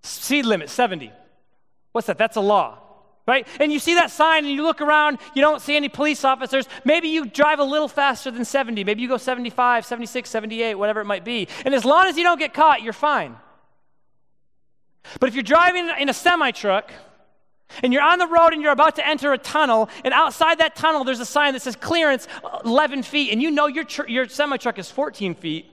speed 0.03 0.47
limit 0.47 0.71
70, 0.71 1.13
what's 1.93 2.07
that? 2.07 2.19
That's 2.19 2.37
a 2.37 2.41
law. 2.41 2.79
Right? 3.25 3.47
And 3.61 3.73
you 3.73 3.79
see 3.79 3.95
that 3.95 4.11
sign 4.11 4.45
and 4.45 4.53
you 4.53 4.65
look 4.65 4.81
around, 4.81 5.19
you 5.35 5.43
don't 5.43 5.63
see 5.63 5.77
any 5.77 5.89
police 5.89 6.25
officers. 6.25 6.67
Maybe 6.85 7.07
you 7.07 7.25
drive 7.25 7.61
a 7.61 7.65
little 7.65 7.87
faster 7.87 8.33
than 8.33 8.45
70. 8.45 8.83
Maybe 8.83 9.01
you 9.01 9.07
go 9.07 9.17
75, 9.17 9.87
76, 9.87 10.29
78, 10.29 10.75
whatever 10.75 11.01
it 11.01 11.05
might 11.05 11.25
be. 11.25 11.47
And 11.65 11.73
as 11.73 11.85
long 11.85 12.09
as 12.09 12.17
you 12.17 12.25
don't 12.25 12.39
get 12.39 12.53
caught, 12.53 12.83
you're 12.83 12.93
fine. 12.93 13.37
But 15.21 15.29
if 15.29 15.37
you're 15.37 15.45
driving 15.45 15.89
in 16.01 16.09
a 16.09 16.13
semi 16.13 16.51
truck 16.51 16.91
and 17.83 17.93
you're 17.93 18.03
on 18.03 18.19
the 18.19 18.27
road 18.27 18.53
and 18.53 18.63
you're 18.63 18.73
about 18.73 18.97
to 18.97 19.07
enter 19.07 19.33
a 19.33 19.39
tunnel, 19.39 19.89
and 20.05 20.13
outside 20.13 20.59
that 20.59 20.77
tunnel 20.77 21.05
there's 21.05 21.21
a 21.21 21.27
sign 21.27 21.53
that 21.55 21.63
says 21.63 21.77
clearance 21.77 22.29
11 22.65 23.03
feet, 23.03 23.33
and 23.33 23.43
you 23.43 23.51
know 23.51 23.67
your, 23.67 23.85
tr- 23.85 24.09
your 24.09 24.29
semi 24.29 24.57
truck 24.57 24.79
is 24.79 24.91
14 24.91 25.35
feet, 25.35 25.67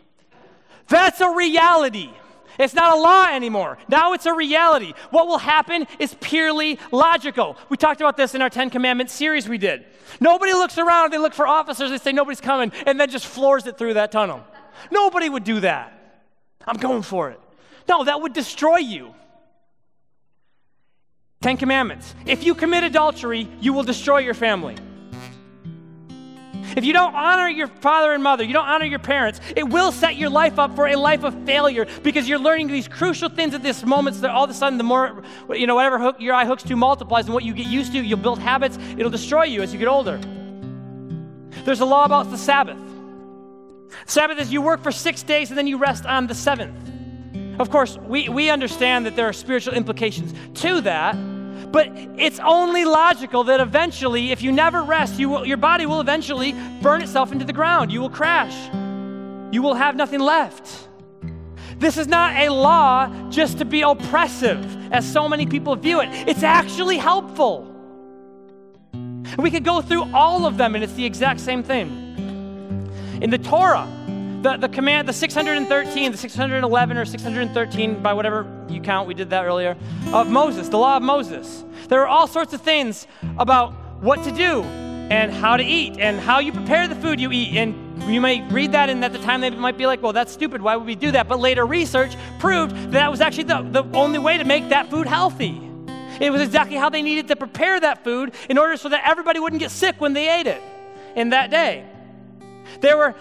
that's 0.87 1.21
a 1.21 1.29
reality. 1.29 2.09
It's 2.57 2.73
not 2.73 2.97
a 2.97 2.99
law 2.99 3.27
anymore. 3.31 3.77
Now 3.87 4.11
it's 4.13 4.25
a 4.25 4.33
reality. 4.33 4.93
What 5.11 5.27
will 5.27 5.37
happen 5.37 5.87
is 5.97 6.13
purely 6.19 6.77
logical. 6.91 7.55
We 7.69 7.77
talked 7.77 8.01
about 8.01 8.17
this 8.17 8.35
in 8.35 8.41
our 8.41 8.49
Ten 8.49 8.69
Commandments 8.69 9.13
series 9.13 9.47
we 9.47 9.57
did. 9.57 9.85
Nobody 10.19 10.51
looks 10.51 10.77
around, 10.77 11.13
they 11.13 11.17
look 11.17 11.33
for 11.33 11.47
officers, 11.47 11.89
they 11.89 11.97
say 11.97 12.11
nobody's 12.11 12.41
coming, 12.41 12.73
and 12.85 12.99
then 12.99 13.09
just 13.09 13.27
floors 13.27 13.65
it 13.65 13.77
through 13.77 13.93
that 13.93 14.11
tunnel. 14.11 14.43
Nobody 14.91 15.29
would 15.29 15.45
do 15.45 15.61
that. 15.61 15.93
I'm 16.67 16.77
going 16.77 17.01
for 17.01 17.29
it. 17.29 17.39
No, 17.87 18.03
that 18.03 18.21
would 18.21 18.33
destroy 18.33 18.77
you. 18.77 19.15
Ten 21.41 21.55
Commandments. 21.55 22.15
If 22.25 22.43
you 22.43 22.53
commit 22.53 22.83
adultery, 22.83 23.47
you 23.61 23.71
will 23.71 23.83
destroy 23.83 24.17
your 24.17 24.33
family. 24.33 24.75
If 26.75 26.83
you 26.83 26.91
don't 26.91 27.15
honor 27.15 27.47
your 27.47 27.67
father 27.67 28.11
and 28.11 28.21
mother, 28.21 28.43
you 28.43 28.51
don't 28.51 28.67
honor 28.67 28.83
your 28.83 28.99
parents, 28.99 29.39
it 29.55 29.67
will 29.67 29.93
set 29.93 30.17
your 30.17 30.29
life 30.29 30.59
up 30.59 30.75
for 30.75 30.87
a 30.87 30.97
life 30.97 31.23
of 31.23 31.33
failure 31.45 31.87
because 32.03 32.27
you're 32.27 32.39
learning 32.39 32.67
these 32.67 32.89
crucial 32.89 33.29
things 33.29 33.53
at 33.53 33.63
this 33.63 33.85
moment 33.85 34.17
so 34.17 34.23
that 34.23 34.31
all 34.31 34.43
of 34.43 34.49
a 34.49 34.53
sudden 34.53 34.77
the 34.77 34.83
more, 34.83 35.23
you 35.49 35.65
know, 35.65 35.75
whatever 35.75 35.97
hook 35.97 36.17
your 36.19 36.35
eye 36.35 36.45
hooks 36.45 36.61
to 36.63 36.75
multiplies 36.75 37.25
and 37.25 37.33
what 37.33 37.45
you 37.45 37.53
get 37.53 37.67
used 37.67 37.93
to, 37.93 37.99
you'll 37.99 38.19
build 38.19 38.39
habits, 38.39 38.77
it'll 38.97 39.09
destroy 39.09 39.43
you 39.43 39.61
as 39.61 39.71
you 39.71 39.79
get 39.79 39.87
older. 39.87 40.17
There's 41.63 41.79
a 41.79 41.85
law 41.85 42.03
about 42.03 42.31
the 42.31 42.37
Sabbath. 42.37 42.77
Sabbath 44.05 44.39
is 44.39 44.51
you 44.51 44.61
work 44.61 44.83
for 44.83 44.91
six 44.91 45.23
days 45.23 45.49
and 45.49 45.57
then 45.57 45.67
you 45.67 45.77
rest 45.77 46.05
on 46.05 46.27
the 46.27 46.35
seventh. 46.35 46.88
Of 47.59 47.69
course, 47.69 47.97
we, 47.97 48.29
we 48.29 48.49
understand 48.49 49.05
that 49.05 49.17
there 49.17 49.27
are 49.27 49.33
spiritual 49.33 49.73
implications 49.73 50.33
to 50.61 50.79
that, 50.81 51.13
but 51.71 51.89
it's 52.17 52.39
only 52.39 52.85
logical 52.85 53.43
that 53.43 53.59
eventually, 53.59 54.31
if 54.31 54.41
you 54.41 54.51
never 54.51 54.81
rest, 54.81 55.19
you 55.19 55.29
will, 55.29 55.45
your 55.45 55.57
body 55.57 55.85
will 55.85 55.99
eventually 55.99 56.55
burn 56.81 57.01
itself 57.01 57.33
into 57.33 57.43
the 57.43 57.53
ground. 57.53 57.91
You 57.91 57.99
will 57.99 58.09
crash. 58.09 58.55
You 59.53 59.61
will 59.61 59.73
have 59.73 59.95
nothing 59.97 60.21
left. 60.21 60.87
This 61.77 61.97
is 61.97 62.07
not 62.07 62.35
a 62.37 62.49
law 62.49 63.29
just 63.29 63.57
to 63.57 63.65
be 63.65 63.81
oppressive, 63.81 64.93
as 64.93 65.09
so 65.09 65.27
many 65.27 65.45
people 65.45 65.75
view 65.75 65.99
it. 65.99 66.09
It's 66.27 66.43
actually 66.43 66.97
helpful. 66.97 67.65
We 69.37 69.51
could 69.51 69.65
go 69.65 69.81
through 69.81 70.13
all 70.13 70.45
of 70.45 70.57
them, 70.57 70.75
and 70.75 70.83
it's 70.83 70.93
the 70.93 71.05
exact 71.05 71.41
same 71.41 71.63
thing. 71.63 71.89
In 73.21 73.29
the 73.29 73.37
Torah, 73.37 73.87
the, 74.41 74.57
the 74.57 74.69
command, 74.69 75.07
the 75.07 75.13
613, 75.13 76.11
the 76.11 76.17
611 76.17 76.97
or 76.97 77.05
613, 77.05 78.01
by 78.01 78.13
whatever 78.13 78.65
you 78.69 78.81
count, 78.81 79.07
we 79.07 79.13
did 79.13 79.29
that 79.31 79.45
earlier, 79.45 79.75
of 80.13 80.29
Moses, 80.29 80.69
the 80.69 80.77
law 80.77 80.97
of 80.97 81.03
Moses. 81.03 81.63
There 81.87 82.01
are 82.01 82.07
all 82.07 82.27
sorts 82.27 82.53
of 82.53 82.61
things 82.61 83.07
about 83.37 83.73
what 84.01 84.23
to 84.23 84.31
do 84.31 84.63
and 84.63 85.31
how 85.31 85.57
to 85.57 85.63
eat 85.63 85.97
and 85.97 86.19
how 86.19 86.39
you 86.39 86.51
prepare 86.51 86.87
the 86.87 86.95
food 86.95 87.19
you 87.19 87.31
eat. 87.31 87.57
And 87.57 88.03
you 88.03 88.21
may 88.21 88.47
read 88.49 88.71
that, 88.71 88.89
and 88.89 89.03
at 89.03 89.11
the 89.11 89.19
time 89.19 89.41
they 89.41 89.49
might 89.49 89.77
be 89.77 89.85
like, 89.85 90.01
well, 90.01 90.13
that's 90.13 90.31
stupid. 90.31 90.61
Why 90.61 90.75
would 90.75 90.85
we 90.85 90.95
do 90.95 91.11
that? 91.11 91.27
But 91.27 91.39
later 91.39 91.65
research 91.65 92.15
proved 92.39 92.75
that, 92.75 92.91
that 92.91 93.11
was 93.11 93.21
actually 93.21 93.43
the, 93.43 93.61
the 93.63 93.83
only 93.93 94.19
way 94.19 94.37
to 94.37 94.45
make 94.45 94.69
that 94.69 94.89
food 94.89 95.07
healthy. 95.07 95.61
It 96.21 96.31
was 96.31 96.41
exactly 96.41 96.75
how 96.75 96.89
they 96.89 97.01
needed 97.01 97.27
to 97.29 97.35
prepare 97.35 97.79
that 97.79 98.03
food 98.03 98.33
in 98.49 98.57
order 98.57 98.77
so 98.77 98.89
that 98.89 99.01
everybody 99.05 99.39
wouldn't 99.39 99.59
get 99.59 99.71
sick 99.71 99.99
when 99.99 100.13
they 100.13 100.29
ate 100.39 100.47
it 100.47 100.61
in 101.15 101.29
that 101.29 101.49
day. 101.49 101.85
There 102.81 102.97
were 102.97 103.15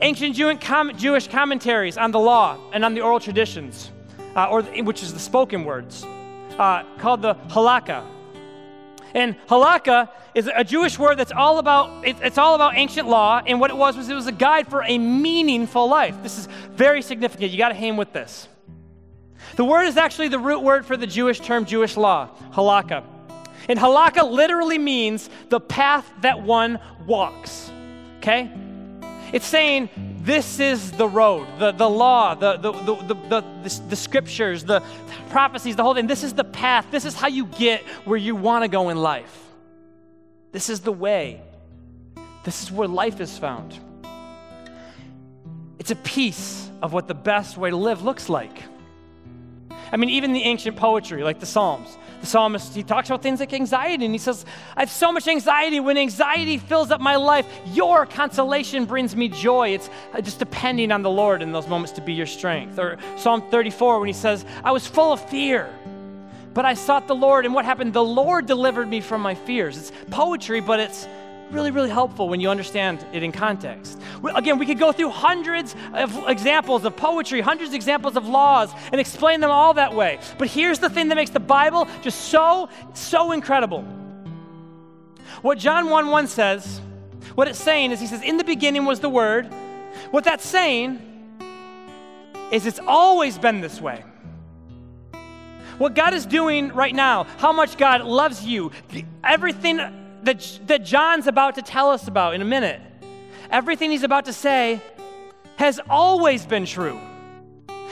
ancient 0.00 0.34
Jewish 0.34 1.28
commentaries 1.28 1.96
on 1.96 2.10
the 2.10 2.18
law 2.18 2.58
and 2.72 2.84
on 2.84 2.94
the 2.94 3.00
oral 3.00 3.20
traditions, 3.20 3.90
uh, 4.36 4.48
or 4.48 4.62
which 4.62 5.02
is 5.02 5.12
the 5.12 5.18
spoken 5.18 5.64
words, 5.64 6.04
uh, 6.58 6.84
called 6.98 7.22
the 7.22 7.34
halakha. 7.34 8.04
And 9.14 9.36
halakha 9.48 10.10
is 10.34 10.50
a 10.54 10.64
Jewish 10.64 10.98
word 10.98 11.16
that's 11.16 11.32
all 11.32 11.58
about 11.58 12.06
it's 12.06 12.38
all 12.38 12.54
about 12.54 12.76
ancient 12.76 13.08
law. 13.08 13.42
And 13.46 13.60
what 13.60 13.70
it 13.70 13.76
was 13.76 13.96
was 13.96 14.08
it 14.08 14.14
was 14.14 14.26
a 14.26 14.32
guide 14.32 14.68
for 14.68 14.82
a 14.82 14.98
meaningful 14.98 15.88
life. 15.88 16.14
This 16.22 16.38
is 16.38 16.46
very 16.72 17.02
significant. 17.02 17.50
You 17.50 17.58
got 17.58 17.70
to 17.70 17.74
hang 17.74 17.96
with 17.96 18.12
this. 18.12 18.48
The 19.56 19.64
word 19.64 19.84
is 19.84 19.96
actually 19.96 20.28
the 20.28 20.38
root 20.38 20.60
word 20.60 20.84
for 20.84 20.96
the 20.96 21.06
Jewish 21.06 21.40
term 21.40 21.64
Jewish 21.64 21.96
law, 21.96 22.28
halakha. 22.52 23.02
And 23.68 23.78
halakha 23.78 24.30
literally 24.30 24.78
means 24.78 25.28
the 25.48 25.60
path 25.60 26.08
that 26.20 26.42
one 26.42 26.78
walks. 27.06 27.70
Okay? 28.18 28.50
It's 29.32 29.46
saying 29.46 29.88
this 30.20 30.60
is 30.60 30.92
the 30.92 31.08
road, 31.08 31.46
the, 31.58 31.72
the 31.72 31.88
law, 31.88 32.34
the, 32.34 32.56
the, 32.56 32.72
the, 32.72 32.94
the, 32.94 33.14
the, 33.62 33.80
the 33.88 33.96
scriptures, 33.96 34.64
the 34.64 34.82
prophecies, 35.30 35.76
the 35.76 35.82
whole 35.82 35.94
thing. 35.94 36.06
This 36.06 36.24
is 36.24 36.34
the 36.34 36.44
path. 36.44 36.86
This 36.90 37.04
is 37.04 37.14
how 37.14 37.28
you 37.28 37.46
get 37.46 37.82
where 38.04 38.18
you 38.18 38.36
want 38.36 38.64
to 38.64 38.68
go 38.68 38.88
in 38.88 38.98
life. 38.98 39.46
This 40.52 40.68
is 40.68 40.80
the 40.80 40.92
way. 40.92 41.40
This 42.44 42.62
is 42.62 42.72
where 42.72 42.88
life 42.88 43.20
is 43.20 43.36
found. 43.36 43.78
It's 45.78 45.90
a 45.90 45.96
piece 45.96 46.70
of 46.82 46.92
what 46.92 47.08
the 47.08 47.14
best 47.14 47.56
way 47.56 47.70
to 47.70 47.76
live 47.76 48.02
looks 48.02 48.28
like. 48.28 48.62
I 49.92 49.96
mean, 49.96 50.10
even 50.10 50.32
the 50.32 50.42
ancient 50.42 50.76
poetry, 50.76 51.22
like 51.22 51.40
the 51.40 51.46
Psalms, 51.46 51.96
the 52.20 52.26
psalmist, 52.26 52.74
he 52.74 52.82
talks 52.82 53.08
about 53.08 53.22
things 53.22 53.40
like 53.40 53.52
anxiety, 53.52 54.04
and 54.04 54.14
he 54.14 54.18
says, 54.18 54.44
I 54.76 54.80
have 54.80 54.90
so 54.90 55.12
much 55.12 55.28
anxiety. 55.28 55.80
When 55.80 55.96
anxiety 55.96 56.58
fills 56.58 56.90
up 56.90 57.00
my 57.00 57.16
life, 57.16 57.46
your 57.66 58.06
consolation 58.06 58.84
brings 58.84 59.14
me 59.14 59.28
joy. 59.28 59.70
It's 59.70 59.90
uh, 60.12 60.20
just 60.20 60.38
depending 60.38 60.92
on 60.92 61.02
the 61.02 61.10
Lord 61.10 61.42
in 61.42 61.52
those 61.52 61.68
moments 61.68 61.92
to 61.92 62.00
be 62.00 62.12
your 62.12 62.26
strength. 62.26 62.78
Or 62.78 62.98
Psalm 63.16 63.42
34, 63.50 64.00
when 64.00 64.08
he 64.08 64.12
says, 64.12 64.44
I 64.64 64.72
was 64.72 64.86
full 64.86 65.12
of 65.12 65.20
fear, 65.28 65.72
but 66.54 66.64
I 66.64 66.74
sought 66.74 67.06
the 67.06 67.14
Lord, 67.14 67.44
and 67.44 67.54
what 67.54 67.64
happened? 67.64 67.92
The 67.92 68.02
Lord 68.02 68.46
delivered 68.46 68.88
me 68.88 69.00
from 69.00 69.20
my 69.20 69.34
fears. 69.34 69.76
It's 69.78 69.92
poetry, 70.10 70.60
but 70.60 70.80
it's 70.80 71.06
really, 71.50 71.70
really 71.70 71.90
helpful 71.90 72.28
when 72.28 72.40
you 72.40 72.50
understand 72.50 73.04
it 73.12 73.22
in 73.22 73.32
context. 73.32 74.00
Again, 74.34 74.58
we 74.58 74.66
could 74.66 74.78
go 74.78 74.92
through 74.92 75.10
hundreds 75.10 75.74
of 75.94 76.28
examples 76.28 76.84
of 76.84 76.96
poetry, 76.96 77.40
hundreds 77.40 77.70
of 77.70 77.74
examples 77.74 78.16
of 78.16 78.26
laws, 78.26 78.70
and 78.92 79.00
explain 79.00 79.40
them 79.40 79.50
all 79.50 79.74
that 79.74 79.94
way. 79.94 80.18
But 80.36 80.48
here's 80.48 80.78
the 80.78 80.90
thing 80.90 81.08
that 81.08 81.14
makes 81.14 81.30
the 81.30 81.40
Bible 81.40 81.86
just 82.02 82.26
so, 82.26 82.68
so 82.94 83.32
incredible. 83.32 83.82
What 85.42 85.58
John 85.58 85.88
1 85.90 86.08
1 86.08 86.26
says, 86.26 86.80
what 87.34 87.46
it's 87.48 87.62
saying 87.62 87.92
is, 87.92 88.00
he 88.00 88.06
says, 88.06 88.22
In 88.22 88.36
the 88.36 88.44
beginning 88.44 88.84
was 88.84 89.00
the 89.00 89.08
Word. 89.08 89.48
What 90.10 90.24
that's 90.24 90.46
saying 90.46 91.00
is, 92.50 92.66
it's 92.66 92.80
always 92.80 93.38
been 93.38 93.60
this 93.60 93.80
way. 93.80 94.04
What 95.78 95.94
God 95.94 96.14
is 96.14 96.26
doing 96.26 96.72
right 96.74 96.94
now, 96.94 97.24
how 97.38 97.52
much 97.52 97.76
God 97.76 98.02
loves 98.02 98.44
you, 98.44 98.72
everything 99.22 99.78
that, 100.24 100.58
that 100.66 100.84
John's 100.84 101.26
about 101.26 101.54
to 101.56 101.62
tell 101.62 101.90
us 101.90 102.08
about 102.08 102.34
in 102.34 102.42
a 102.42 102.44
minute, 102.44 102.80
everything 103.50 103.90
he's 103.90 104.02
about 104.02 104.26
to 104.26 104.32
say 104.32 104.80
has 105.56 105.80
always 105.88 106.46
been 106.46 106.66
true. 106.66 106.98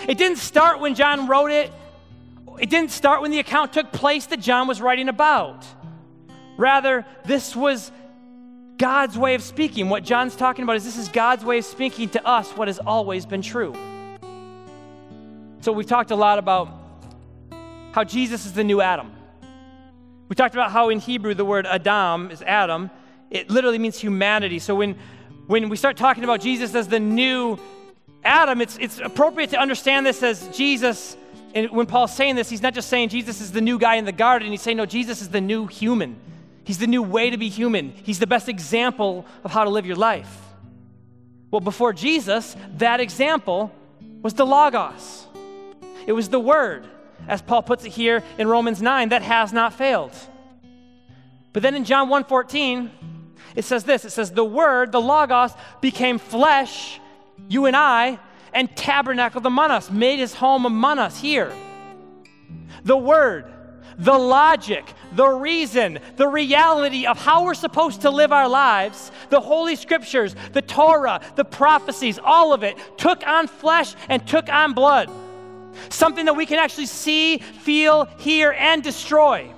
It 0.09 0.19
didn't 0.19 0.39
start 0.39 0.81
when 0.81 0.95
John 0.95 1.27
wrote 1.27 1.51
it, 1.51 1.73
it 2.61 2.71
didn't 2.71 2.91
start 2.91 3.23
when 3.23 3.31
the 3.31 3.39
account 3.39 3.73
took 3.73 3.93
place 3.93 4.27
that 4.27 4.41
John 4.41 4.67
was 4.67 4.81
writing 4.81 5.09
about. 5.09 5.67
Rather, 6.57 7.05
this 7.25 7.55
was 7.55 7.91
God's 8.79 9.19
way 9.19 9.35
of 9.35 9.43
speaking. 9.43 9.89
What 9.89 10.05
John's 10.05 10.37
talking 10.37 10.63
about 10.63 10.77
is 10.77 10.85
this 10.85 10.97
is 10.97 11.09
God's 11.09 11.45
way 11.45 11.59
of 11.59 11.65
speaking 11.65 12.09
to 12.11 12.27
us 12.27 12.51
what 12.53 12.69
has 12.69 12.79
always 12.79 13.27
been 13.27 13.43
true. 13.43 13.75
So 15.61 15.73
we've 15.73 15.87
talked 15.87 16.11
a 16.13 16.17
lot 16.17 16.39
about 16.39 16.69
how 17.93 18.05
Jesus 18.05 18.47
is 18.47 18.53
the 18.53 18.65
new 18.65 18.81
Adam. 18.81 19.16
We 20.29 20.35
talked 20.35 20.55
about 20.55 20.71
how 20.71 20.89
in 20.89 20.99
Hebrew 20.99 21.35
the 21.35 21.45
word 21.45 21.67
Adam 21.67 22.31
is 22.31 22.43
Adam. 22.43 22.91
It 23.31 23.51
literally 23.51 23.79
means 23.79 23.99
humanity. 23.99 24.59
So 24.59 24.75
when, 24.75 24.97
when 25.47 25.69
we 25.69 25.77
start 25.77 25.97
talking 25.97 26.25
about 26.25 26.41
Jesus 26.41 26.75
as 26.75 26.89
the 26.89 27.01
new 27.01 27.59
Adam, 28.25 28.61
it's, 28.61 28.77
it's 28.81 28.99
appropriate 28.99 29.51
to 29.51 29.59
understand 29.59 30.05
this 30.05 30.23
as 30.23 30.49
Jesus. 30.57 31.17
And 31.55 31.71
when 31.71 31.87
Paul's 31.87 32.15
saying 32.15 32.35
this, 32.35 32.51
he's 32.51 32.63
not 32.63 32.75
just 32.75 32.89
saying 32.89 33.11
Jesus 33.11 33.41
is 33.41 33.53
the 33.53 33.61
new 33.61 33.79
guy 33.79 33.97
in 33.97 34.05
the 34.05 34.13
garden. 34.13 34.51
He's 34.51 34.63
saying, 34.63 34.77
no, 34.77 34.87
Jesus 34.87 35.23
is 35.23 35.29
the 35.29 35.41
new 35.41 35.67
human. 35.67 36.17
He's 36.65 36.79
the 36.79 36.89
new 36.89 37.03
way 37.03 37.31
to 37.31 37.37
be 37.37 37.49
human. 37.49 37.93
He's 38.03 38.19
the 38.19 38.27
best 38.27 38.49
example 38.49 39.25
of 39.45 39.53
how 39.53 39.63
to 39.63 39.71
live 39.71 39.87
your 39.87 39.97
life. 39.97 40.43
Well, 41.53 41.61
before 41.61 41.93
Jesus, 41.93 42.57
that 42.79 42.99
example 42.99 43.73
was 44.23 44.35
the 44.35 44.45
Logos. 44.45 45.27
It 46.07 46.13
was 46.13 46.29
the 46.29 46.41
Word, 46.41 46.85
as 47.29 47.43
Paul 47.43 47.63
puts 47.63 47.85
it 47.85 47.91
here 47.91 48.23
in 48.39 48.49
Romans 48.49 48.81
9, 48.81 49.11
that 49.11 49.23
has 49.23 49.53
not 49.53 49.75
failed. 49.75 50.13
But 51.53 51.63
then 51.63 51.75
in 51.75 51.85
John 51.85 52.09
1:14, 52.09 52.91
it 53.55 53.65
says 53.65 53.85
this. 53.85 54.05
It 54.05 54.11
says, 54.11 54.31
the 54.31 54.45
Word, 54.45 54.93
the 54.93 55.01
Logos, 55.01 55.53
became 55.81 56.19
flesh, 56.19 57.01
you 57.49 57.67
and 57.67 57.75
I, 57.75 58.19
and 58.53 58.75
tabernacled 58.77 59.47
among 59.47 59.71
us, 59.71 59.91
made 59.91 60.19
his 60.19 60.35
home 60.35 60.67
among 60.67 60.99
us 60.99 61.19
here. 61.19 61.53
The 62.85 62.97
Word, 62.97 63.47
the 63.99 64.19
logic, 64.19 64.85
the 65.13 65.29
reason, 65.29 65.99
the 66.17 66.29
reality 66.29 67.07
of 67.07 67.19
how 67.19 67.45
we're 67.45 67.55
supposed 67.55 68.03
to 68.03 68.11
live 68.11 68.33
our 68.33 68.49
lives, 68.49 69.11
the 69.31 69.41
Holy 69.41 69.77
Scriptures, 69.77 70.37
the 70.53 70.63
Torah, 70.63 71.21
the 71.35 71.45
prophecies, 71.45 72.19
all 72.23 72.53
of 72.53 72.63
it 72.63 72.77
took 72.99 73.27
on 73.27 73.47
flesh 73.47 73.95
and 74.11 74.27
took 74.27 74.51
on 74.51 74.75
blood. 74.75 75.11
Something 75.89 76.27
that 76.27 76.35
we 76.35 76.47
can 76.47 76.59
actually 76.59 76.87
see, 76.87 77.39
feel, 77.39 78.05
hear, 78.19 78.53
and 78.53 78.83
destroy. 78.83 79.51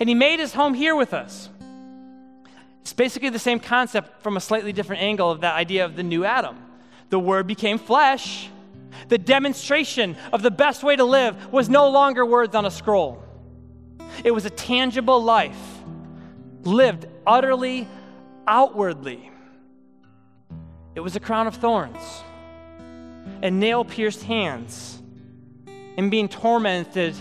And 0.00 0.08
He 0.08 0.14
made 0.14 0.40
His 0.40 0.52
home 0.52 0.74
here 0.74 0.96
with 0.96 1.14
us. 1.14 1.48
It's 2.82 2.92
basically 2.92 3.30
the 3.30 3.38
same 3.38 3.60
concept 3.60 4.22
from 4.22 4.36
a 4.36 4.40
slightly 4.40 4.72
different 4.72 5.02
angle 5.02 5.30
of 5.30 5.40
that 5.40 5.54
idea 5.54 5.84
of 5.84 5.96
the 5.96 6.02
new 6.02 6.24
Adam. 6.24 6.56
The 7.10 7.18
Word 7.18 7.46
became 7.46 7.78
flesh 7.78 8.50
the 9.08 9.18
demonstration 9.18 10.16
of 10.32 10.42
the 10.42 10.50
best 10.50 10.82
way 10.82 10.96
to 10.96 11.04
live 11.04 11.52
was 11.52 11.68
no 11.68 11.88
longer 11.88 12.24
words 12.24 12.54
on 12.54 12.64
a 12.64 12.70
scroll, 12.70 13.22
it 14.22 14.30
was 14.30 14.44
a 14.44 14.50
tangible 14.50 15.22
life 15.22 15.58
lived 16.62 17.06
utterly 17.26 17.86
outwardly. 18.46 19.30
It 20.94 21.00
was 21.00 21.16
a 21.16 21.20
crown 21.20 21.46
of 21.46 21.56
thorns 21.56 22.22
and 23.42 23.60
nail 23.60 23.84
pierced 23.84 24.22
hands 24.22 25.02
and 25.96 26.10
being 26.10 26.28
tormented 26.28 27.14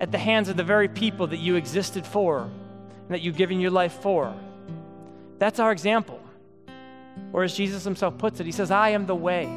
at 0.00 0.12
the 0.12 0.18
hands 0.18 0.48
of 0.48 0.56
the 0.56 0.64
very 0.64 0.88
people 0.88 1.26
that 1.28 1.38
you 1.38 1.56
existed 1.56 2.06
for 2.06 2.42
and 2.42 3.10
that 3.10 3.22
you've 3.22 3.36
given 3.36 3.60
your 3.60 3.70
life 3.70 4.00
for. 4.00 4.34
That's 5.38 5.58
our 5.58 5.72
example. 5.72 6.20
Or 7.32 7.42
as 7.42 7.56
Jesus 7.56 7.84
himself 7.84 8.18
puts 8.18 8.40
it, 8.40 8.46
he 8.46 8.52
says, 8.52 8.70
I 8.70 8.90
am 8.90 9.06
the 9.06 9.14
way. 9.14 9.48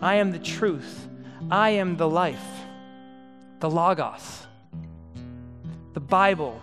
I 0.00 0.16
am 0.16 0.32
the 0.32 0.38
truth. 0.38 1.08
I 1.50 1.70
am 1.70 1.96
the 1.96 2.08
life. 2.08 2.44
The 3.60 3.70
Logos. 3.70 4.46
The 5.94 6.00
Bible 6.00 6.60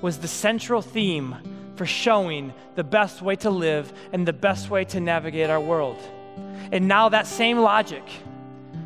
was 0.00 0.18
the 0.18 0.28
central 0.28 0.82
theme 0.82 1.36
for 1.76 1.86
showing 1.86 2.54
the 2.74 2.84
best 2.84 3.20
way 3.20 3.36
to 3.36 3.50
live 3.50 3.92
and 4.12 4.26
the 4.26 4.32
best 4.32 4.70
way 4.70 4.84
to 4.84 5.00
navigate 5.00 5.50
our 5.50 5.60
world. 5.60 5.98
And 6.72 6.88
now 6.88 7.08
that 7.08 7.26
same 7.26 7.58
logic, 7.58 8.02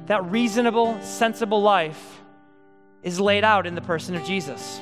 that 0.07 0.25
reasonable, 0.31 1.01
sensible 1.03 1.63
life, 1.63 2.21
is 3.03 3.19
laid 3.19 3.45
out 3.45 3.67
in 3.67 3.75
the 3.75 3.81
person 3.81 4.15
of 4.15 4.25
Jesus. 4.25 4.81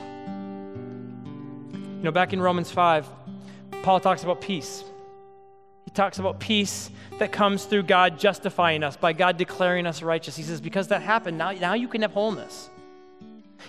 You 1.73 2.03
know, 2.03 2.11
back 2.11 2.33
in 2.33 2.41
Romans 2.41 2.71
5, 2.71 3.09
Paul 3.83 4.01
talks 4.01 4.23
about 4.23 4.41
peace. 4.41 4.85
He 5.85 5.91
talks 5.91 6.19
about 6.19 6.39
peace 6.39 6.91
that 7.19 7.33
comes 7.33 7.65
through 7.65 7.85
God 7.85 8.19
justifying 8.19 8.83
us, 8.83 8.97
by 8.97 9.13
God 9.13 9.37
declaring 9.37 9.87
us 9.87 10.03
righteous. 10.03 10.37
He 10.37 10.43
says, 10.43 10.61
because 10.61 10.89
that 10.89 11.03
happened, 11.03 11.39
now, 11.39 11.53
now 11.53 11.75
you 11.75 11.89
can 11.89 12.03
have 12.03 12.13
wholeness. 12.13 12.71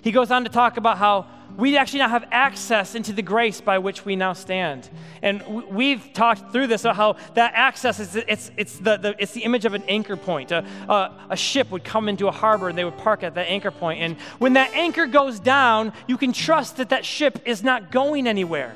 He 0.01 0.11
goes 0.11 0.31
on 0.31 0.43
to 0.43 0.49
talk 0.49 0.77
about 0.77 0.97
how 0.97 1.27
we 1.57 1.77
actually 1.77 1.99
now 1.99 2.09
have 2.09 2.25
access 2.31 2.95
into 2.95 3.11
the 3.11 3.21
grace 3.21 3.59
by 3.59 3.79
which 3.79 4.05
we 4.05 4.15
now 4.15 4.33
stand. 4.33 4.89
And 5.21 5.43
we've 5.69 6.13
talked 6.13 6.51
through 6.51 6.67
this, 6.67 6.85
about 6.85 6.95
how 6.95 7.15
that 7.33 7.53
access 7.55 7.99
is 7.99 8.15
it's, 8.15 8.51
it's, 8.55 8.77
the, 8.77 8.97
the, 8.97 9.15
it's 9.19 9.33
the 9.33 9.43
image 9.43 9.65
of 9.65 9.73
an 9.73 9.83
anchor 9.87 10.15
point. 10.15 10.51
A, 10.51 10.65
a, 10.87 11.27
a 11.31 11.37
ship 11.37 11.71
would 11.71 11.83
come 11.83 12.07
into 12.07 12.27
a 12.27 12.31
harbor 12.31 12.69
and 12.69 12.77
they 12.77 12.85
would 12.85 12.97
park 12.97 13.23
at 13.23 13.35
that 13.35 13.47
anchor 13.49 13.71
point. 13.71 14.01
And 14.01 14.17
when 14.37 14.53
that 14.53 14.73
anchor 14.73 15.05
goes 15.05 15.39
down, 15.39 15.91
you 16.07 16.17
can 16.17 16.31
trust 16.31 16.77
that 16.77 16.89
that 16.89 17.05
ship 17.05 17.41
is 17.45 17.63
not 17.63 17.91
going 17.91 18.27
anywhere. 18.27 18.75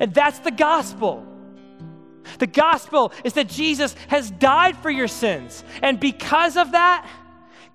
And 0.00 0.12
that's 0.14 0.38
the 0.40 0.50
gospel. 0.50 1.26
The 2.38 2.46
gospel 2.46 3.12
is 3.24 3.34
that 3.34 3.48
Jesus 3.48 3.94
has 4.08 4.30
died 4.30 4.76
for 4.76 4.90
your 4.90 5.08
sins. 5.08 5.64
And 5.82 6.00
because 6.00 6.56
of 6.56 6.72
that, 6.72 7.06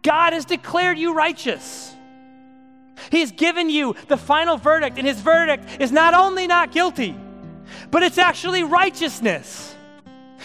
God 0.02 0.34
has 0.34 0.46
declared 0.46 0.98
you 0.98 1.14
righteous. 1.14 1.94
He 3.12 3.20
has 3.20 3.32
given 3.32 3.70
you 3.70 3.96
the 4.08 4.18
final 4.18 4.58
verdict, 4.58 4.98
and 4.98 5.08
his 5.08 5.20
verdict 5.22 5.66
is 5.80 5.92
not 5.92 6.14
only 6.14 6.48
not 6.48 6.72
guilty, 6.72 7.16
but 7.92 8.04
it's 8.04 8.18
actually 8.18 8.64
righteousness. 8.64 9.76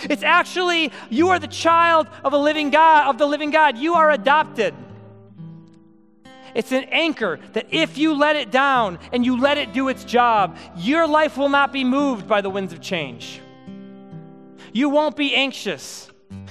It's 0.04 0.22
actually 0.22 0.92
you 1.10 1.28
are 1.30 1.38
the 1.38 1.46
child 1.46 2.08
of 2.24 2.32
a 2.32 2.38
living 2.38 2.70
God, 2.70 3.08
of 3.08 3.18
the 3.18 3.26
living 3.26 3.50
God. 3.50 3.78
You 3.78 3.94
are 3.94 4.10
adopted. 4.10 4.74
It's 6.54 6.72
an 6.72 6.84
anchor 6.90 7.38
that 7.54 7.66
if 7.70 7.96
you 7.96 8.14
let 8.14 8.36
it 8.36 8.50
down 8.50 8.98
and 9.12 9.24
you 9.24 9.40
let 9.40 9.56
it 9.56 9.72
do 9.72 9.88
its 9.88 10.04
job, 10.04 10.56
your 10.76 11.06
life 11.06 11.36
will 11.36 11.48
not 11.48 11.72
be 11.72 11.84
moved 11.84 12.28
by 12.28 12.40
the 12.40 12.50
winds 12.50 12.72
of 12.72 12.80
change. 12.80 13.40
You 14.72 14.88
won't 14.88 15.16
be 15.16 15.34
anxious 15.34 16.10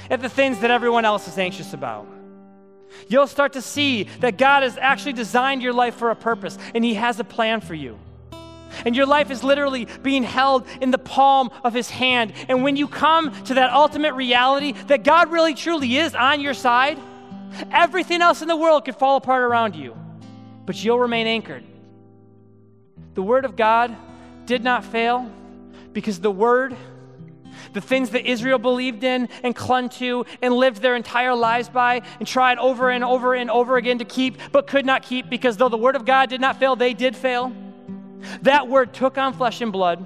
at 0.10 0.22
the 0.22 0.30
things 0.30 0.60
that 0.60 0.72
everyone 0.72 1.06
else 1.06 1.28
is 1.28 1.38
anxious 1.38 1.74
about. 1.74 2.08
You'll 3.08 3.28
start 3.28 3.54
to 3.54 3.62
see 3.62 4.04
that 4.20 4.38
God 4.38 4.64
has 4.64 4.78
actually 4.78 5.14
designed 5.14 5.62
your 5.62 5.74
life 5.74 5.96
for 5.96 6.12
a 6.12 6.16
purpose 6.16 6.58
and 6.74 6.84
He 6.84 6.96
has 6.96 7.20
a 7.20 7.24
plan 7.24 7.62
for 7.62 7.74
you. 7.74 8.00
And 8.86 8.96
your 8.96 9.06
life 9.06 9.32
is 9.32 9.44
literally 9.44 9.88
being 10.02 10.24
held 10.24 10.66
in 10.80 10.92
the 10.92 10.98
palm 10.98 11.52
of 11.64 11.74
His 11.74 11.90
hand. 11.90 12.34
And 12.48 12.64
when 12.64 12.76
you 12.76 12.88
come 12.88 13.32
to 13.46 13.56
that 13.56 13.72
ultimate 13.72 14.14
reality 14.14 14.74
that 14.88 15.04
God 15.04 15.32
really 15.32 15.54
truly 15.54 15.98
is 15.98 16.16
on 16.16 16.42
your 16.42 16.54
side, 16.54 16.98
everything 17.72 18.22
else 18.22 18.42
in 18.42 18.48
the 18.48 18.56
world 18.56 18.86
could 18.86 18.96
fall 18.96 19.18
apart 19.18 19.44
around 19.44 19.76
you, 19.76 19.96
but 20.66 20.82
you'll 20.82 21.00
remain 21.00 21.28
anchored. 21.28 21.64
The 23.14 23.24
Word 23.24 23.46
of 23.46 23.56
God 23.56 23.96
did 24.46 24.64
not 24.64 24.86
fail 24.86 25.30
because 25.94 26.20
the 26.20 26.32
Word 26.32 26.76
the 27.74 27.82
things 27.82 28.12
that 28.12 28.26
Israel 28.30 28.58
believed 28.58 29.04
in 29.04 29.30
and 29.44 29.56
clung 29.56 29.90
to 29.90 30.26
and 30.42 30.54
lived 30.54 30.82
their 30.82 30.96
entire 30.96 31.36
lives 31.36 31.70
by 31.70 32.02
and 32.20 32.28
tried 32.28 32.58
over 32.58 32.90
and 32.90 33.04
over 33.04 33.34
and 33.34 33.50
over 33.50 33.78
again 33.78 34.00
to 34.00 34.06
keep, 34.06 34.38
but 34.52 34.68
could 34.68 34.86
not 34.86 35.04
keep 35.04 35.30
because 35.30 35.58
though 35.58 35.70
the 35.70 35.78
word 35.78 35.96
of 35.96 36.06
God 36.06 36.30
did 36.30 36.42
not 36.42 36.58
fail, 36.58 36.76
they 36.76 36.94
did 36.94 37.16
fail. 37.16 37.54
That 38.44 38.68
word 38.68 38.94
took 38.94 39.18
on 39.18 39.34
flesh 39.34 39.62
and 39.62 39.72
blood 39.72 40.06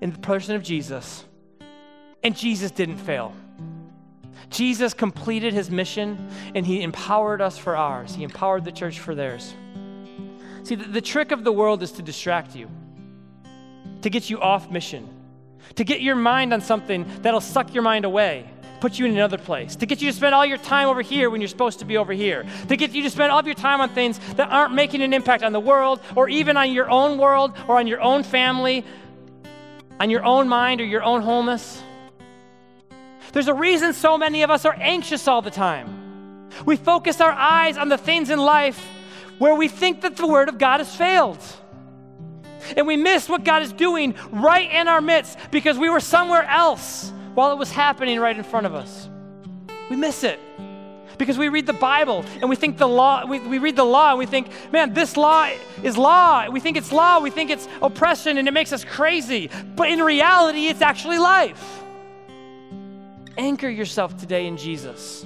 in 0.00 0.12
the 0.12 0.18
person 0.18 0.54
of 0.54 0.62
Jesus, 0.62 1.24
and 2.22 2.36
Jesus 2.36 2.70
didn't 2.70 2.98
fail. 2.98 3.34
Jesus 4.48 4.94
completed 4.94 5.52
his 5.52 5.70
mission 5.70 6.28
and 6.54 6.66
he 6.66 6.82
empowered 6.82 7.40
us 7.40 7.56
for 7.56 7.76
ours. 7.76 8.14
He 8.14 8.24
empowered 8.24 8.64
the 8.64 8.72
church 8.72 8.98
for 8.98 9.14
theirs. 9.14 9.54
See, 10.64 10.74
the, 10.74 10.86
the 10.86 11.00
trick 11.00 11.30
of 11.30 11.44
the 11.44 11.52
world 11.52 11.82
is 11.82 11.92
to 11.92 12.02
distract 12.02 12.56
you, 12.56 12.68
to 14.02 14.10
get 14.10 14.28
you 14.28 14.40
off 14.40 14.68
mission 14.68 15.08
to 15.76 15.84
get 15.84 16.00
your 16.00 16.16
mind 16.16 16.52
on 16.52 16.60
something 16.60 17.06
that'll 17.22 17.40
suck 17.40 17.74
your 17.74 17.82
mind 17.82 18.04
away, 18.04 18.48
put 18.80 18.98
you 18.98 19.06
in 19.06 19.12
another 19.12 19.38
place, 19.38 19.76
to 19.76 19.86
get 19.86 20.00
you 20.02 20.10
to 20.10 20.16
spend 20.16 20.34
all 20.34 20.44
your 20.44 20.58
time 20.58 20.88
over 20.88 21.02
here 21.02 21.30
when 21.30 21.40
you're 21.40 21.48
supposed 21.48 21.78
to 21.78 21.84
be 21.84 21.96
over 21.96 22.12
here, 22.12 22.44
to 22.68 22.76
get 22.76 22.92
you 22.92 23.02
to 23.02 23.10
spend 23.10 23.32
all 23.32 23.38
of 23.38 23.46
your 23.46 23.54
time 23.54 23.80
on 23.80 23.88
things 23.90 24.18
that 24.34 24.50
aren't 24.50 24.74
making 24.74 25.02
an 25.02 25.12
impact 25.12 25.42
on 25.42 25.52
the 25.52 25.60
world 25.60 26.00
or 26.16 26.28
even 26.28 26.56
on 26.56 26.72
your 26.72 26.90
own 26.90 27.18
world 27.18 27.56
or 27.68 27.78
on 27.78 27.86
your 27.86 28.00
own 28.00 28.22
family, 28.22 28.84
on 29.98 30.10
your 30.10 30.24
own 30.24 30.48
mind 30.48 30.80
or 30.80 30.84
your 30.84 31.02
own 31.02 31.22
wholeness. 31.22 31.82
There's 33.32 33.48
a 33.48 33.54
reason 33.54 33.92
so 33.92 34.18
many 34.18 34.42
of 34.42 34.50
us 34.50 34.64
are 34.64 34.74
anxious 34.74 35.28
all 35.28 35.42
the 35.42 35.50
time. 35.50 36.48
We 36.66 36.76
focus 36.76 37.20
our 37.20 37.30
eyes 37.30 37.76
on 37.76 37.88
the 37.88 37.98
things 37.98 38.30
in 38.30 38.38
life 38.38 38.84
where 39.38 39.54
we 39.54 39.68
think 39.68 40.02
that 40.02 40.16
the 40.16 40.26
Word 40.26 40.48
of 40.48 40.58
God 40.58 40.78
has 40.78 40.94
failed. 40.94 41.38
And 42.76 42.86
we 42.86 42.96
miss 42.96 43.28
what 43.28 43.44
God 43.44 43.62
is 43.62 43.72
doing 43.72 44.14
right 44.30 44.70
in 44.70 44.88
our 44.88 45.00
midst 45.00 45.38
because 45.50 45.78
we 45.78 45.88
were 45.88 46.00
somewhere 46.00 46.44
else 46.44 47.12
while 47.34 47.52
it 47.52 47.58
was 47.58 47.70
happening 47.70 48.18
right 48.20 48.36
in 48.36 48.44
front 48.44 48.66
of 48.66 48.74
us. 48.74 49.08
We 49.88 49.96
miss 49.96 50.24
it 50.24 50.38
because 51.20 51.36
we 51.36 51.48
read 51.48 51.66
the 51.66 51.74
Bible 51.74 52.24
and 52.40 52.48
we 52.48 52.56
think 52.56 52.78
the 52.78 52.88
law, 52.88 53.26
we, 53.26 53.38
we 53.40 53.58
read 53.58 53.76
the 53.76 53.84
law 53.84 54.10
and 54.10 54.18
we 54.18 54.26
think, 54.26 54.50
man, 54.72 54.94
this 54.94 55.16
law 55.16 55.50
is 55.82 55.96
law. 55.96 56.48
We 56.48 56.60
think 56.60 56.76
it's 56.76 56.90
law, 56.90 57.20
we 57.20 57.30
think 57.30 57.50
it's 57.50 57.68
oppression, 57.82 58.38
and 58.38 58.48
it 58.48 58.52
makes 58.52 58.72
us 58.72 58.84
crazy. 58.84 59.50
But 59.76 59.90
in 59.90 60.00
reality, 60.00 60.66
it's 60.66 60.80
actually 60.80 61.18
life. 61.18 61.82
Anchor 63.36 63.68
yourself 63.68 64.16
today 64.16 64.46
in 64.46 64.56
Jesus. 64.56 65.24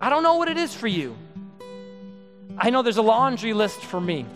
I 0.00 0.10
don't 0.10 0.22
know 0.22 0.36
what 0.36 0.48
it 0.48 0.58
is 0.58 0.74
for 0.74 0.86
you. 0.86 1.16
I 2.58 2.70
know 2.70 2.82
there's 2.82 2.98
a 2.98 3.02
laundry 3.02 3.54
list 3.54 3.80
for 3.80 4.00
me. 4.00 4.26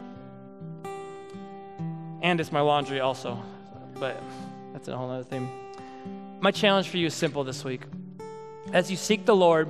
And 2.22 2.40
it's 2.40 2.52
my 2.52 2.60
laundry 2.60 3.00
also. 3.00 3.42
But 3.94 4.20
that's 4.72 4.88
a 4.88 4.96
whole 4.96 5.10
other 5.10 5.24
thing. 5.24 5.48
My 6.40 6.50
challenge 6.50 6.88
for 6.88 6.96
you 6.96 7.06
is 7.06 7.14
simple 7.14 7.44
this 7.44 7.64
week. 7.64 7.82
As 8.72 8.90
you 8.90 8.96
seek 8.96 9.24
the 9.24 9.34
Lord, 9.34 9.68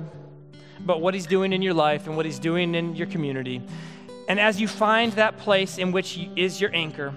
about 0.83 1.01
what 1.01 1.13
He's 1.13 1.25
doing 1.25 1.53
in 1.53 1.61
your 1.61 1.73
life 1.73 2.07
and 2.07 2.15
what 2.15 2.25
He's 2.25 2.39
doing 2.39 2.75
in 2.75 2.95
your 2.95 3.07
community, 3.07 3.61
and 4.27 4.39
as 4.39 4.61
you 4.61 4.67
find 4.67 5.13
that 5.13 5.37
place 5.39 5.77
in 5.77 5.91
which 5.91 6.19
is 6.35 6.61
your 6.61 6.69
anchor, 6.73 7.13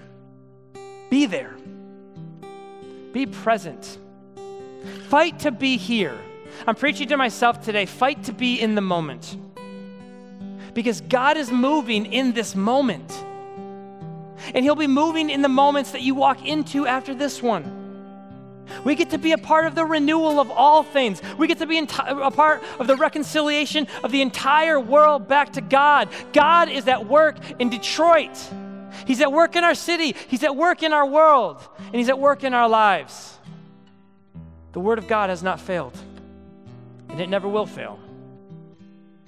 be 1.09 1.25
there. 1.25 1.55
Be 3.11 3.27
present. 3.27 3.99
Fight 5.09 5.39
to 5.39 5.51
be 5.51 5.77
here. 5.77 6.17
I'm 6.65 6.75
preaching 6.75 7.07
to 7.09 7.17
myself 7.17 7.63
today. 7.63 7.85
Fight 7.85 8.23
to 8.23 8.33
be 8.33 8.59
in 8.59 8.73
the 8.73 8.81
moment. 8.81 9.37
Because 10.73 11.01
God 11.01 11.37
is 11.37 11.51
moving 11.51 12.07
in 12.07 12.33
this 12.33 12.55
moment. 12.55 13.11
And 14.53 14.63
He'll 14.65 14.75
be 14.75 14.87
moving 14.87 15.29
in 15.29 15.41
the 15.41 15.49
moments 15.49 15.91
that 15.91 16.01
you 16.01 16.15
walk 16.15 16.45
into 16.45 16.87
after 16.87 17.13
this 17.13 17.41
one. 17.41 17.81
We 18.83 18.95
get 18.95 19.09
to 19.11 19.17
be 19.17 19.33
a 19.33 19.37
part 19.37 19.65
of 19.65 19.75
the 19.75 19.85
renewal 19.85 20.39
of 20.39 20.49
all 20.49 20.83
things. 20.83 21.21
We 21.37 21.47
get 21.47 21.59
to 21.59 21.65
be 21.65 21.77
a 21.79 22.31
part 22.31 22.63
of 22.79 22.87
the 22.87 22.95
reconciliation 22.95 23.87
of 24.03 24.11
the 24.11 24.21
entire 24.21 24.79
world 24.79 25.27
back 25.27 25.53
to 25.53 25.61
God. 25.61 26.09
God 26.31 26.69
is 26.69 26.87
at 26.87 27.05
work 27.05 27.37
in 27.59 27.69
Detroit. 27.69 28.37
He's 29.05 29.21
at 29.21 29.31
work 29.31 29.55
in 29.55 29.63
our 29.63 29.75
city. 29.75 30.15
He's 30.27 30.43
at 30.43 30.55
work 30.55 30.83
in 30.83 30.93
our 30.93 31.05
world. 31.05 31.67
And 31.85 31.95
He's 31.95 32.09
at 32.09 32.19
work 32.19 32.43
in 32.43 32.53
our 32.53 32.69
lives. 32.69 33.37
The 34.71 34.79
Word 34.79 34.97
of 34.97 35.07
God 35.07 35.29
has 35.29 35.43
not 35.43 35.59
failed, 35.59 35.95
and 37.09 37.21
it 37.21 37.29
never 37.29 37.47
will 37.47 37.67
fail. 37.67 37.99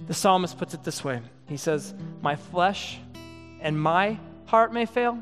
The 0.08 0.14
psalmist 0.14 0.58
puts 0.58 0.74
it 0.74 0.82
this 0.82 1.04
way 1.04 1.20
He 1.48 1.56
says, 1.56 1.94
My 2.20 2.34
flesh 2.36 2.98
and 3.60 3.80
my 3.80 4.18
heart 4.46 4.72
may 4.72 4.86
fail, 4.86 5.18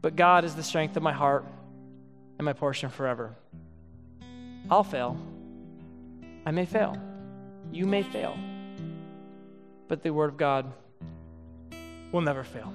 but 0.00 0.16
God 0.16 0.44
is 0.44 0.54
the 0.54 0.62
strength 0.62 0.96
of 0.96 1.02
my 1.02 1.12
heart 1.12 1.44
and 2.38 2.44
my 2.44 2.52
portion 2.52 2.90
forever. 2.90 3.34
I'll 4.70 4.84
fail. 4.84 5.16
I 6.46 6.50
may 6.50 6.64
fail. 6.64 6.96
You 7.72 7.86
may 7.86 8.02
fail. 8.02 8.36
But 9.88 10.02
the 10.02 10.10
Word 10.10 10.30
of 10.30 10.36
God 10.36 10.72
will 12.12 12.20
never 12.20 12.44
fail. 12.44 12.72